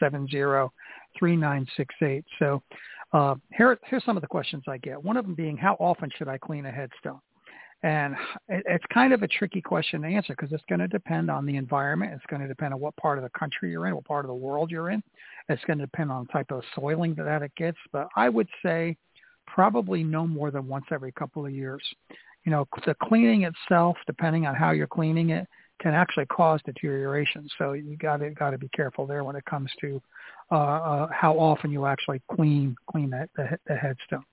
323-870-3968. 0.00 2.24
So 2.38 2.62
uh, 3.12 3.34
here, 3.52 3.78
here's 3.84 4.04
some 4.06 4.16
of 4.16 4.22
the 4.22 4.26
questions 4.26 4.64
I 4.66 4.78
get. 4.78 5.04
One 5.04 5.18
of 5.18 5.26
them 5.26 5.34
being, 5.34 5.58
how 5.58 5.76
often 5.78 6.08
should 6.16 6.28
I 6.28 6.38
clean 6.38 6.64
a 6.64 6.72
headstone? 6.72 7.20
And 7.84 8.16
it's 8.48 8.84
kind 8.94 9.12
of 9.12 9.22
a 9.22 9.28
tricky 9.28 9.60
question 9.60 10.00
to 10.00 10.08
answer 10.08 10.34
because 10.34 10.50
it's 10.52 10.64
going 10.70 10.78
to 10.78 10.88
depend 10.88 11.30
on 11.30 11.44
the 11.44 11.56
environment. 11.56 12.12
It's 12.14 12.24
going 12.30 12.40
to 12.40 12.48
depend 12.48 12.72
on 12.72 12.80
what 12.80 12.96
part 12.96 13.18
of 13.18 13.24
the 13.24 13.38
country 13.38 13.70
you're 13.70 13.86
in, 13.86 13.94
what 13.94 14.06
part 14.06 14.24
of 14.24 14.28
the 14.28 14.34
world 14.34 14.70
you're 14.70 14.88
in. 14.88 15.02
It's 15.50 15.62
going 15.66 15.78
to 15.80 15.84
depend 15.84 16.10
on 16.10 16.24
the 16.26 16.32
type 16.32 16.50
of 16.50 16.62
soiling 16.74 17.14
that 17.16 17.42
it 17.42 17.52
gets. 17.56 17.76
But 17.92 18.08
I 18.16 18.30
would 18.30 18.48
say 18.64 18.96
probably 19.46 20.02
no 20.02 20.26
more 20.26 20.50
than 20.50 20.66
once 20.66 20.86
every 20.90 21.12
couple 21.12 21.44
of 21.44 21.52
years. 21.52 21.82
You 22.44 22.52
know, 22.52 22.66
the 22.86 22.94
cleaning 23.02 23.42
itself, 23.42 23.98
depending 24.06 24.46
on 24.46 24.54
how 24.54 24.70
you're 24.70 24.86
cleaning 24.86 25.28
it, 25.28 25.46
can 25.78 25.92
actually 25.92 26.26
cause 26.26 26.60
deterioration. 26.64 27.46
So 27.58 27.74
you 27.74 27.98
got 27.98 28.18
to 28.18 28.30
got 28.30 28.50
to 28.50 28.58
be 28.58 28.68
careful 28.68 29.06
there 29.06 29.24
when 29.24 29.36
it 29.36 29.44
comes 29.44 29.70
to 29.82 30.00
uh, 30.50 30.54
uh, 30.54 31.08
how 31.12 31.34
often 31.34 31.70
you 31.70 31.84
actually 31.84 32.22
clean 32.34 32.76
clean 32.90 33.10
that 33.10 33.28
the, 33.36 33.58
the 33.66 33.76
headstone. 33.76 34.24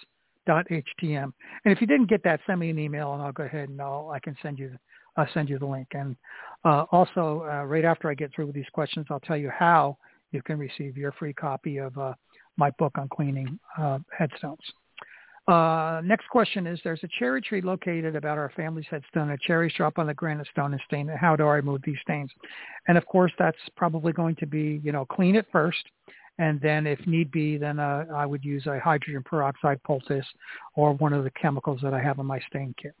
dot 0.44 0.66
htm. 0.68 1.32
And 1.64 1.72
if 1.72 1.80
you 1.80 1.86
didn't 1.86 2.10
get 2.10 2.24
that, 2.24 2.40
send 2.48 2.58
me 2.58 2.68
an 2.70 2.80
email 2.80 3.14
and 3.14 3.22
I'll 3.22 3.30
go 3.30 3.44
ahead 3.44 3.68
and 3.68 3.80
I'll, 3.80 4.10
I 4.12 4.18
can 4.18 4.36
send 4.42 4.58
you 4.58 4.70
I'll 5.16 5.28
send 5.32 5.48
you 5.48 5.58
the 5.60 5.66
link. 5.66 5.86
And 5.92 6.16
uh, 6.64 6.86
also, 6.90 7.46
uh, 7.48 7.64
right 7.64 7.84
after 7.84 8.10
I 8.10 8.14
get 8.14 8.34
through 8.34 8.46
with 8.46 8.56
these 8.56 8.72
questions, 8.72 9.06
I'll 9.08 9.20
tell 9.20 9.36
you 9.36 9.50
how 9.50 9.98
you 10.32 10.42
can 10.42 10.58
receive 10.58 10.96
your 10.96 11.12
free 11.12 11.32
copy 11.32 11.76
of 11.76 11.96
uh, 11.96 12.14
my 12.56 12.70
book 12.72 12.98
on 12.98 13.08
cleaning 13.08 13.56
uh, 13.78 14.00
headstones. 14.18 14.58
Uh, 15.46 16.00
next 16.04 16.28
question 16.28 16.66
is, 16.66 16.80
there's 16.82 17.04
a 17.04 17.08
cherry 17.20 17.40
tree 17.40 17.62
located 17.62 18.16
about 18.16 18.36
our 18.36 18.52
family's 18.56 18.86
headstone. 18.90 19.30
A 19.30 19.38
cherries 19.38 19.72
drop 19.76 20.00
on 20.00 20.08
the 20.08 20.14
granite 20.14 20.48
stone 20.50 20.72
and 20.72 20.82
stain 20.86 21.08
it. 21.08 21.16
How 21.16 21.36
do 21.36 21.44
I 21.44 21.54
remove 21.54 21.82
these 21.84 22.00
stains? 22.02 22.30
And 22.88 22.98
of 22.98 23.06
course, 23.06 23.32
that's 23.38 23.56
probably 23.76 24.12
going 24.12 24.34
to 24.36 24.46
be, 24.46 24.80
you 24.82 24.90
know, 24.90 25.04
clean 25.04 25.36
it 25.36 25.46
first. 25.52 25.84
And 26.38 26.60
then 26.60 26.86
if 26.86 27.04
need 27.06 27.30
be, 27.30 27.56
then 27.56 27.78
uh, 27.78 28.04
I 28.14 28.26
would 28.26 28.44
use 28.44 28.66
a 28.66 28.78
hydrogen 28.78 29.22
peroxide 29.24 29.82
poultice 29.84 30.26
or 30.74 30.92
one 30.94 31.12
of 31.12 31.24
the 31.24 31.30
chemicals 31.30 31.80
that 31.82 31.94
I 31.94 32.02
have 32.02 32.18
in 32.18 32.26
my 32.26 32.40
stain 32.50 32.74
kit. 32.80 32.94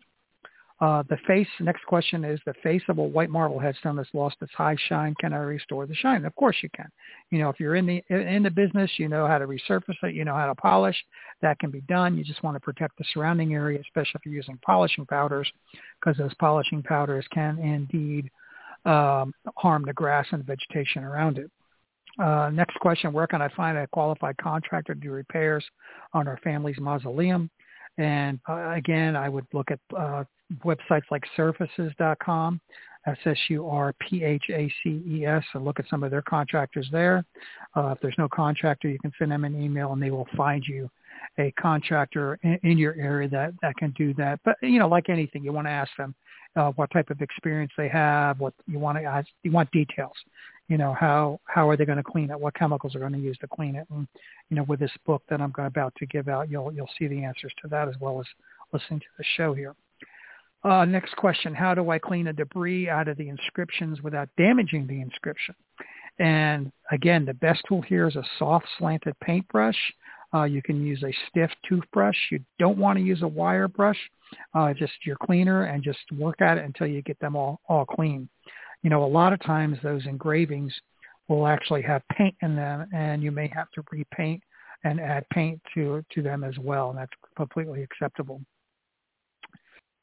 Uh, 0.78 1.02
the 1.08 1.16
face, 1.26 1.48
next 1.60 1.84
question 1.86 2.22
is 2.22 2.38
the 2.44 2.52
face 2.62 2.82
of 2.90 2.98
a 2.98 3.02
white 3.02 3.30
marble 3.30 3.58
headstone 3.58 3.96
that's 3.96 4.12
lost 4.12 4.36
its 4.42 4.52
high 4.52 4.76
shine. 4.88 5.14
Can 5.18 5.32
I 5.32 5.38
restore 5.38 5.86
the 5.86 5.94
shine? 5.94 6.26
Of 6.26 6.34
course 6.34 6.56
you 6.62 6.68
can. 6.76 6.88
You 7.30 7.38
know, 7.38 7.48
if 7.48 7.58
you're 7.58 7.76
in 7.76 7.86
the 7.86 8.04
in 8.10 8.42
the 8.42 8.50
business, 8.50 8.90
you 8.98 9.08
know 9.08 9.26
how 9.26 9.38
to 9.38 9.46
resurface 9.46 9.96
it. 10.02 10.14
You 10.14 10.26
know 10.26 10.34
how 10.34 10.46
to 10.46 10.54
polish. 10.54 10.96
That 11.40 11.58
can 11.60 11.70
be 11.70 11.80
done. 11.82 12.18
You 12.18 12.24
just 12.24 12.42
want 12.42 12.56
to 12.56 12.60
protect 12.60 12.98
the 12.98 13.04
surrounding 13.14 13.54
area, 13.54 13.80
especially 13.80 14.12
if 14.16 14.26
you're 14.26 14.34
using 14.34 14.58
polishing 14.66 15.06
powders, 15.06 15.50
because 15.98 16.18
those 16.18 16.34
polishing 16.34 16.82
powders 16.82 17.24
can 17.32 17.58
indeed 17.58 18.30
um, 18.84 19.32
harm 19.56 19.82
the 19.86 19.94
grass 19.94 20.26
and 20.32 20.44
vegetation 20.44 21.04
around 21.04 21.38
it. 21.38 21.50
Uh, 22.18 22.50
next 22.52 22.78
question, 22.80 23.12
where 23.12 23.26
can 23.26 23.42
I 23.42 23.48
find 23.50 23.76
a 23.76 23.86
qualified 23.88 24.36
contractor 24.38 24.94
to 24.94 25.00
do 25.00 25.10
repairs 25.10 25.64
on 26.14 26.26
our 26.26 26.38
family's 26.42 26.78
mausoleum? 26.80 27.50
And 27.98 28.40
uh, 28.48 28.70
again, 28.70 29.16
I 29.16 29.28
would 29.28 29.46
look 29.52 29.70
at 29.70 29.80
uh, 29.96 30.24
websites 30.64 31.04
like 31.10 31.22
surphaces.com, 31.36 32.60
S-S-U-R-P-H-A-C-E-S, 33.06 33.44
and 35.54 35.64
look 35.64 35.78
at 35.78 35.88
some 35.88 36.02
of 36.02 36.10
their 36.10 36.22
contractors 36.22 36.88
there. 36.90 37.24
Uh, 37.76 37.88
if 37.88 38.00
there's 38.00 38.16
no 38.18 38.28
contractor, 38.28 38.88
you 38.88 38.98
can 38.98 39.12
send 39.18 39.30
them 39.30 39.44
an 39.44 39.60
email 39.60 39.92
and 39.92 40.02
they 40.02 40.10
will 40.10 40.26
find 40.36 40.64
you 40.66 40.90
a 41.38 41.52
contractor 41.52 42.38
in, 42.42 42.58
in 42.62 42.76
your 42.78 42.94
area 42.94 43.28
that, 43.28 43.52
that 43.62 43.76
can 43.76 43.92
do 43.92 44.12
that. 44.14 44.40
But, 44.44 44.56
you 44.62 44.78
know, 44.78 44.88
like 44.88 45.08
anything, 45.08 45.44
you 45.44 45.52
want 45.52 45.66
to 45.66 45.72
ask 45.72 45.90
them 45.96 46.14
uh, 46.56 46.72
what 46.72 46.90
type 46.90 47.10
of 47.10 47.20
experience 47.20 47.72
they 47.76 47.88
have, 47.88 48.40
what 48.40 48.54
you 48.66 48.78
want 48.78 48.98
to 48.98 49.04
ask, 49.04 49.28
you 49.42 49.52
want 49.52 49.70
details. 49.70 50.14
You 50.68 50.78
know, 50.78 50.94
how, 50.98 51.38
how 51.44 51.68
are 51.68 51.76
they 51.76 51.84
going 51.84 51.98
to 51.98 52.04
clean 52.04 52.30
it? 52.30 52.40
What 52.40 52.54
chemicals 52.54 52.96
are 52.96 52.98
going 52.98 53.12
to 53.12 53.18
use 53.20 53.38
to 53.38 53.46
clean 53.46 53.76
it? 53.76 53.86
And, 53.90 54.08
you 54.50 54.56
know, 54.56 54.64
with 54.64 54.80
this 54.80 54.90
book 55.04 55.22
that 55.28 55.40
I'm 55.40 55.52
about 55.56 55.94
to 55.98 56.06
give 56.06 56.28
out, 56.28 56.50
you'll, 56.50 56.72
you'll 56.72 56.90
see 56.98 57.06
the 57.06 57.22
answers 57.22 57.52
to 57.62 57.68
that 57.68 57.88
as 57.88 57.94
well 58.00 58.20
as 58.20 58.26
listening 58.72 59.00
to 59.00 59.06
the 59.18 59.24
show 59.36 59.54
here. 59.54 59.76
Uh, 60.64 60.84
next 60.84 61.14
question, 61.16 61.54
how 61.54 61.74
do 61.74 61.90
I 61.90 61.98
clean 62.00 62.24
the 62.24 62.32
debris 62.32 62.88
out 62.88 63.06
of 63.06 63.16
the 63.16 63.28
inscriptions 63.28 64.02
without 64.02 64.28
damaging 64.36 64.88
the 64.88 65.00
inscription? 65.00 65.54
And 66.18 66.72
again, 66.90 67.24
the 67.24 67.34
best 67.34 67.62
tool 67.68 67.82
here 67.82 68.08
is 68.08 68.16
a 68.16 68.24
soft 68.38 68.66
slanted 68.78 69.14
paintbrush. 69.20 69.76
Uh, 70.34 70.44
you 70.44 70.62
can 70.62 70.84
use 70.84 71.02
a 71.02 71.12
stiff 71.28 71.50
toothbrush. 71.68 72.16
You 72.30 72.40
don't 72.58 72.78
want 72.78 72.98
to 72.98 73.04
use 73.04 73.22
a 73.22 73.28
wire 73.28 73.68
brush. 73.68 73.98
Uh, 74.54 74.72
just 74.74 74.92
your 75.04 75.16
cleaner 75.16 75.64
and 75.64 75.82
just 75.82 76.00
work 76.18 76.40
at 76.40 76.58
it 76.58 76.64
until 76.64 76.86
you 76.86 77.02
get 77.02 77.18
them 77.20 77.36
all, 77.36 77.60
all 77.68 77.86
clean. 77.86 78.28
You 78.82 78.90
know, 78.90 79.04
a 79.04 79.06
lot 79.06 79.32
of 79.32 79.40
times 79.42 79.78
those 79.82 80.04
engravings 80.06 80.72
will 81.28 81.46
actually 81.46 81.82
have 81.82 82.02
paint 82.16 82.34
in 82.42 82.56
them 82.56 82.88
and 82.92 83.22
you 83.22 83.30
may 83.30 83.48
have 83.54 83.70
to 83.72 83.82
repaint 83.90 84.42
and 84.84 85.00
add 85.00 85.24
paint 85.32 85.60
to, 85.74 86.04
to 86.12 86.22
them 86.22 86.44
as 86.44 86.58
well. 86.58 86.90
And 86.90 86.98
that's 86.98 87.12
completely 87.36 87.82
acceptable. 87.82 88.40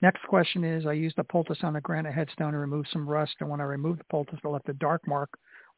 Next 0.01 0.21
question 0.23 0.65
is, 0.65 0.85
I 0.85 0.91
used 0.91 1.17
a 1.17 1.23
poultice 1.23 1.59
on 1.63 1.77
a 1.77 1.81
granite 1.81 2.13
headstone 2.13 2.51
to 2.51 2.57
remove 2.57 2.85
some 2.91 3.07
rust, 3.07 3.35
and 3.39 3.49
when 3.49 3.61
I 3.61 3.63
removed 3.63 4.01
the 4.01 4.05
poultice, 4.11 4.39
I 4.43 4.49
left 4.49 4.67
a 4.67 4.73
dark 4.73 5.07
mark 5.07 5.29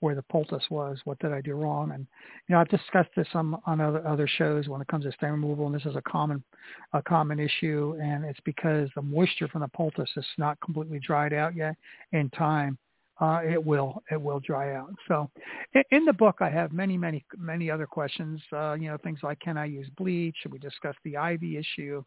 where 0.05 0.13
the 0.13 0.21
poultice 0.21 0.63
was. 0.69 0.99
What 1.05 1.17
did 1.17 1.33
I 1.33 1.41
do 1.41 1.55
wrong? 1.55 1.89
And 1.91 2.05
you 2.47 2.53
know, 2.53 2.61
I've 2.61 2.69
discussed 2.69 3.09
this 3.15 3.27
on 3.33 3.59
on 3.65 3.81
other 3.81 4.07
other 4.07 4.27
shows 4.27 4.67
when 4.67 4.79
it 4.79 4.87
comes 4.87 5.03
to 5.05 5.11
stain 5.13 5.31
removal, 5.31 5.65
and 5.65 5.73
this 5.73 5.85
is 5.87 5.95
a 5.95 6.01
common 6.03 6.43
a 6.93 7.01
common 7.01 7.39
issue, 7.39 7.97
and 7.99 8.23
it's 8.23 8.39
because 8.45 8.87
the 8.93 9.01
moisture 9.01 9.47
from 9.47 9.61
the 9.61 9.67
poultice 9.69 10.11
is 10.15 10.25
not 10.37 10.59
completely 10.61 10.99
dried 10.99 11.33
out 11.33 11.55
yet. 11.55 11.75
In 12.11 12.29
time, 12.29 12.77
uh, 13.19 13.41
it 13.43 13.63
will 13.63 14.03
it 14.11 14.21
will 14.21 14.39
dry 14.39 14.75
out. 14.75 14.93
So, 15.07 15.31
in, 15.73 15.81
in 15.89 16.05
the 16.05 16.13
book, 16.13 16.35
I 16.39 16.51
have 16.51 16.71
many 16.71 16.97
many 16.97 17.25
many 17.35 17.71
other 17.71 17.87
questions. 17.87 18.39
Uh, 18.53 18.73
you 18.73 18.87
know, 18.87 18.97
things 19.03 19.21
like 19.23 19.39
can 19.39 19.57
I 19.57 19.65
use 19.65 19.87
bleach? 19.97 20.35
Should 20.43 20.53
we 20.53 20.59
discuss 20.59 20.95
the 21.03 21.17
ivy 21.17 21.57
issue? 21.57 22.03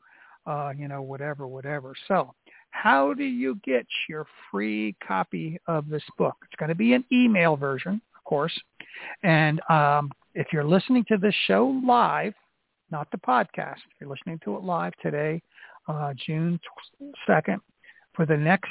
uh, 0.48 0.72
you 0.76 0.88
know, 0.88 1.02
whatever, 1.02 1.46
whatever. 1.46 1.94
So 2.08 2.34
how 2.82 3.12
do 3.12 3.24
you 3.24 3.58
get 3.64 3.86
your 4.08 4.26
free 4.50 4.94
copy 5.06 5.58
of 5.66 5.88
this 5.88 6.02
book? 6.16 6.36
It's 6.44 6.58
going 6.58 6.68
to 6.68 6.76
be 6.76 6.92
an 6.92 7.04
email 7.10 7.56
version, 7.56 8.00
of 8.16 8.24
course. 8.24 8.56
And 9.24 9.60
um, 9.68 10.12
if 10.34 10.48
you're 10.52 10.64
listening 10.64 11.04
to 11.08 11.16
this 11.16 11.34
show 11.46 11.80
live, 11.84 12.34
not 12.92 13.10
the 13.10 13.18
podcast, 13.18 13.78
if 13.78 14.00
you're 14.00 14.08
listening 14.08 14.38
to 14.44 14.56
it 14.56 14.62
live 14.62 14.92
today, 15.02 15.42
uh, 15.88 16.14
June 16.24 16.60
2nd, 17.28 17.58
for 18.14 18.26
the 18.26 18.36
next, 18.36 18.70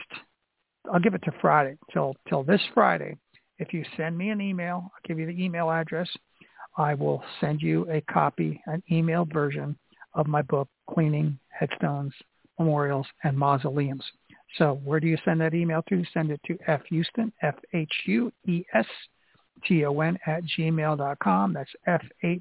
I'll 0.91 1.01
give 1.01 1.13
it 1.13 1.23
to 1.23 1.31
Friday, 1.41 1.77
till, 1.91 2.15
till 2.29 2.43
this 2.43 2.61
Friday. 2.73 3.17
If 3.59 3.73
you 3.73 3.83
send 3.97 4.17
me 4.17 4.29
an 4.29 4.39
email, 4.39 4.83
I'll 4.85 5.01
give 5.05 5.19
you 5.19 5.25
the 5.25 5.43
email 5.43 5.69
address. 5.69 6.07
I 6.77 6.93
will 6.93 7.21
send 7.41 7.61
you 7.61 7.89
a 7.91 7.99
copy, 8.01 8.61
an 8.67 8.81
email 8.89 9.25
version 9.25 9.77
of 10.13 10.27
my 10.27 10.43
book, 10.43 10.69
Cleaning 10.89 11.37
Headstones, 11.49 12.13
Memorials, 12.59 13.07
and 13.23 13.37
Mausoleums. 13.37 14.03
So 14.57 14.81
where 14.83 14.99
do 14.99 15.07
you 15.07 15.17
send 15.25 15.41
that 15.41 15.53
email 15.53 15.83
to? 15.89 16.03
Send 16.13 16.31
it 16.31 16.39
to 16.47 16.57
F 16.67 16.81
Hueston, 16.91 17.31
F-H-U-E-S-T-O-N 17.41 18.29
at 20.25 20.43
gmail.com. 20.57 21.53
That's 21.53 21.69
F-H-U-E-S-T-O-N 21.85 22.35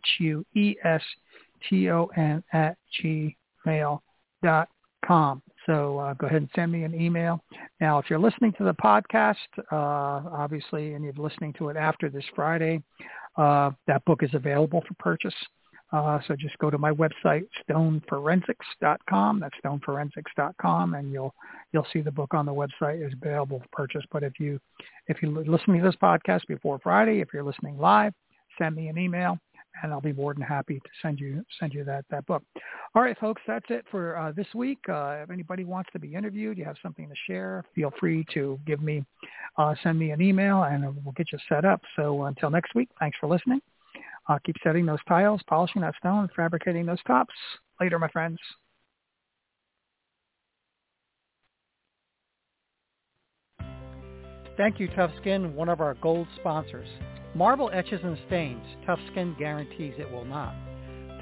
at 2.52 2.78
gmail.com. 3.02 4.00
So 5.66 5.98
uh, 5.98 6.14
go 6.14 6.26
ahead 6.26 6.42
and 6.42 6.50
send 6.54 6.72
me 6.72 6.84
an 6.84 6.94
email. 6.94 7.42
Now, 7.80 7.98
if 7.98 8.08
you're 8.08 8.18
listening 8.18 8.52
to 8.58 8.64
the 8.64 8.74
podcast, 8.74 9.36
uh, 9.72 10.28
obviously, 10.32 10.94
and 10.94 11.04
you're 11.04 11.12
listening 11.14 11.52
to 11.54 11.68
it 11.68 11.76
after 11.76 12.08
this 12.08 12.24
Friday, 12.34 12.82
uh, 13.36 13.70
that 13.86 14.04
book 14.04 14.22
is 14.22 14.30
available 14.32 14.82
for 14.86 14.94
purchase. 14.94 15.34
Uh, 15.92 16.18
so 16.26 16.34
just 16.34 16.58
go 16.58 16.68
to 16.68 16.78
my 16.78 16.90
website, 16.90 17.46
stoneforensics.com. 17.68 19.40
That's 19.40 19.54
stoneforensics.com, 19.64 20.94
and 20.94 21.12
you'll 21.12 21.34
you'll 21.72 21.86
see 21.92 22.00
the 22.00 22.10
book 22.10 22.34
on 22.34 22.44
the 22.44 22.52
website 22.52 23.06
is 23.06 23.12
available 23.12 23.60
for 23.60 23.68
purchase. 23.72 24.04
But 24.10 24.24
if 24.24 24.40
you 24.40 24.58
if 25.06 25.22
you 25.22 25.30
listen 25.30 25.76
to 25.76 25.82
this 25.82 25.94
podcast 26.02 26.46
before 26.48 26.80
Friday, 26.82 27.20
if 27.20 27.28
you're 27.32 27.44
listening 27.44 27.78
live, 27.78 28.12
send 28.58 28.74
me 28.74 28.88
an 28.88 28.98
email, 28.98 29.38
and 29.82 29.92
I'll 29.92 30.00
be 30.00 30.12
more 30.12 30.34
than 30.34 30.42
happy 30.42 30.80
to 30.80 30.90
send 31.02 31.20
you 31.20 31.44
send 31.60 31.72
you 31.72 31.84
that 31.84 32.04
that 32.10 32.26
book. 32.26 32.42
All 32.96 33.02
right, 33.02 33.16
folks, 33.18 33.42
that's 33.46 33.66
it 33.68 33.84
for 33.88 34.16
uh, 34.16 34.32
this 34.32 34.48
week. 34.56 34.78
Uh, 34.88 35.18
if 35.22 35.30
anybody 35.30 35.64
wants 35.64 35.90
to 35.92 36.00
be 36.00 36.14
interviewed, 36.14 36.58
you 36.58 36.64
have 36.64 36.76
something 36.82 37.08
to 37.08 37.14
share, 37.28 37.64
feel 37.76 37.92
free 38.00 38.24
to 38.34 38.58
give 38.66 38.82
me 38.82 39.04
uh, 39.56 39.76
send 39.84 40.00
me 40.00 40.10
an 40.10 40.20
email, 40.20 40.64
and 40.64 40.82
we'll 41.04 41.12
get 41.16 41.30
you 41.30 41.38
set 41.48 41.64
up. 41.64 41.80
So 41.94 42.24
until 42.24 42.50
next 42.50 42.74
week, 42.74 42.88
thanks 42.98 43.16
for 43.20 43.28
listening. 43.28 43.60
Uh, 44.28 44.38
keep 44.44 44.56
setting 44.62 44.86
those 44.86 44.98
tiles, 45.08 45.40
polishing 45.48 45.82
that 45.82 45.94
stone, 45.98 46.28
fabricating 46.34 46.86
those 46.86 47.02
tops. 47.06 47.34
Later, 47.80 47.98
my 47.98 48.08
friends. 48.08 48.38
Thank 54.56 54.80
you, 54.80 54.88
Tuff 54.88 55.10
Skin, 55.20 55.54
one 55.54 55.68
of 55.68 55.80
our 55.80 55.94
gold 55.94 56.26
sponsors. 56.40 56.88
Marble 57.34 57.70
etches 57.74 58.00
and 58.02 58.16
stains. 58.26 58.64
Tuff 58.86 58.98
Skin 59.12 59.36
guarantees 59.38 59.94
it 59.98 60.10
will 60.10 60.24
not. 60.24 60.54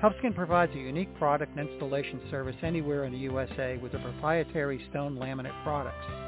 Tuff 0.00 0.12
Skin 0.18 0.32
provides 0.32 0.72
a 0.74 0.78
unique 0.78 1.12
product 1.18 1.56
and 1.56 1.68
installation 1.68 2.20
service 2.30 2.56
anywhere 2.62 3.04
in 3.04 3.12
the 3.12 3.18
USA 3.18 3.76
with 3.78 3.90
their 3.90 4.02
proprietary 4.02 4.84
stone 4.90 5.16
laminate 5.16 5.64
products. 5.64 6.23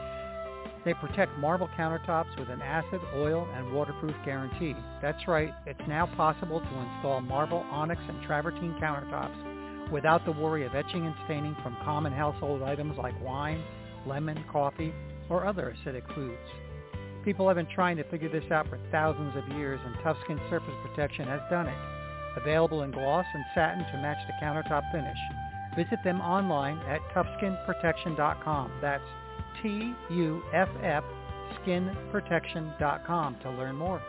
They 0.86 0.94
protect 0.94 1.36
marble 1.38 1.68
countertops 1.76 2.38
with 2.38 2.48
an 2.48 2.62
acid, 2.62 3.00
oil, 3.16 3.48
and 3.56 3.72
waterproof 3.72 4.14
guarantee. 4.24 4.76
That's 5.02 5.26
right, 5.26 5.52
it's 5.66 5.80
now 5.88 6.06
possible 6.16 6.60
to 6.60 6.66
install 6.66 7.20
marble, 7.22 7.66
onyx, 7.72 8.00
and 8.08 8.22
travertine 8.22 8.78
countertops 8.80 9.90
without 9.90 10.24
the 10.24 10.30
worry 10.30 10.64
of 10.64 10.76
etching 10.76 11.04
and 11.04 11.14
staining 11.24 11.56
from 11.60 11.76
common 11.84 12.12
household 12.12 12.62
items 12.62 12.96
like 12.98 13.20
wine, 13.20 13.64
lemon, 14.06 14.44
coffee, 14.50 14.94
or 15.28 15.44
other 15.44 15.74
acidic 15.74 16.06
foods. 16.14 16.38
People 17.24 17.48
have 17.48 17.56
been 17.56 17.66
trying 17.74 17.96
to 17.96 18.04
figure 18.04 18.28
this 18.28 18.48
out 18.52 18.68
for 18.68 18.78
thousands 18.92 19.34
of 19.36 19.56
years, 19.56 19.80
and 19.84 19.96
Tuff 20.04 20.16
Skin 20.22 20.38
Surface 20.48 20.74
Protection 20.86 21.26
has 21.26 21.40
done 21.50 21.66
it. 21.66 21.78
Available 22.36 22.82
in 22.82 22.92
gloss 22.92 23.26
and 23.34 23.44
satin 23.56 23.84
to 23.90 23.98
match 23.98 24.18
the 24.28 24.46
countertop 24.46 24.88
finish. 24.92 25.18
Visit 25.74 25.98
them 26.04 26.20
online 26.20 26.78
at 26.86 27.00
tuffskinprotection.com. 27.12 28.70
That's 28.80 29.02
T-U-F-F 29.62 31.04
skinprotection.com 31.64 33.36
to 33.42 33.50
learn 33.50 33.76
more. 33.76 34.02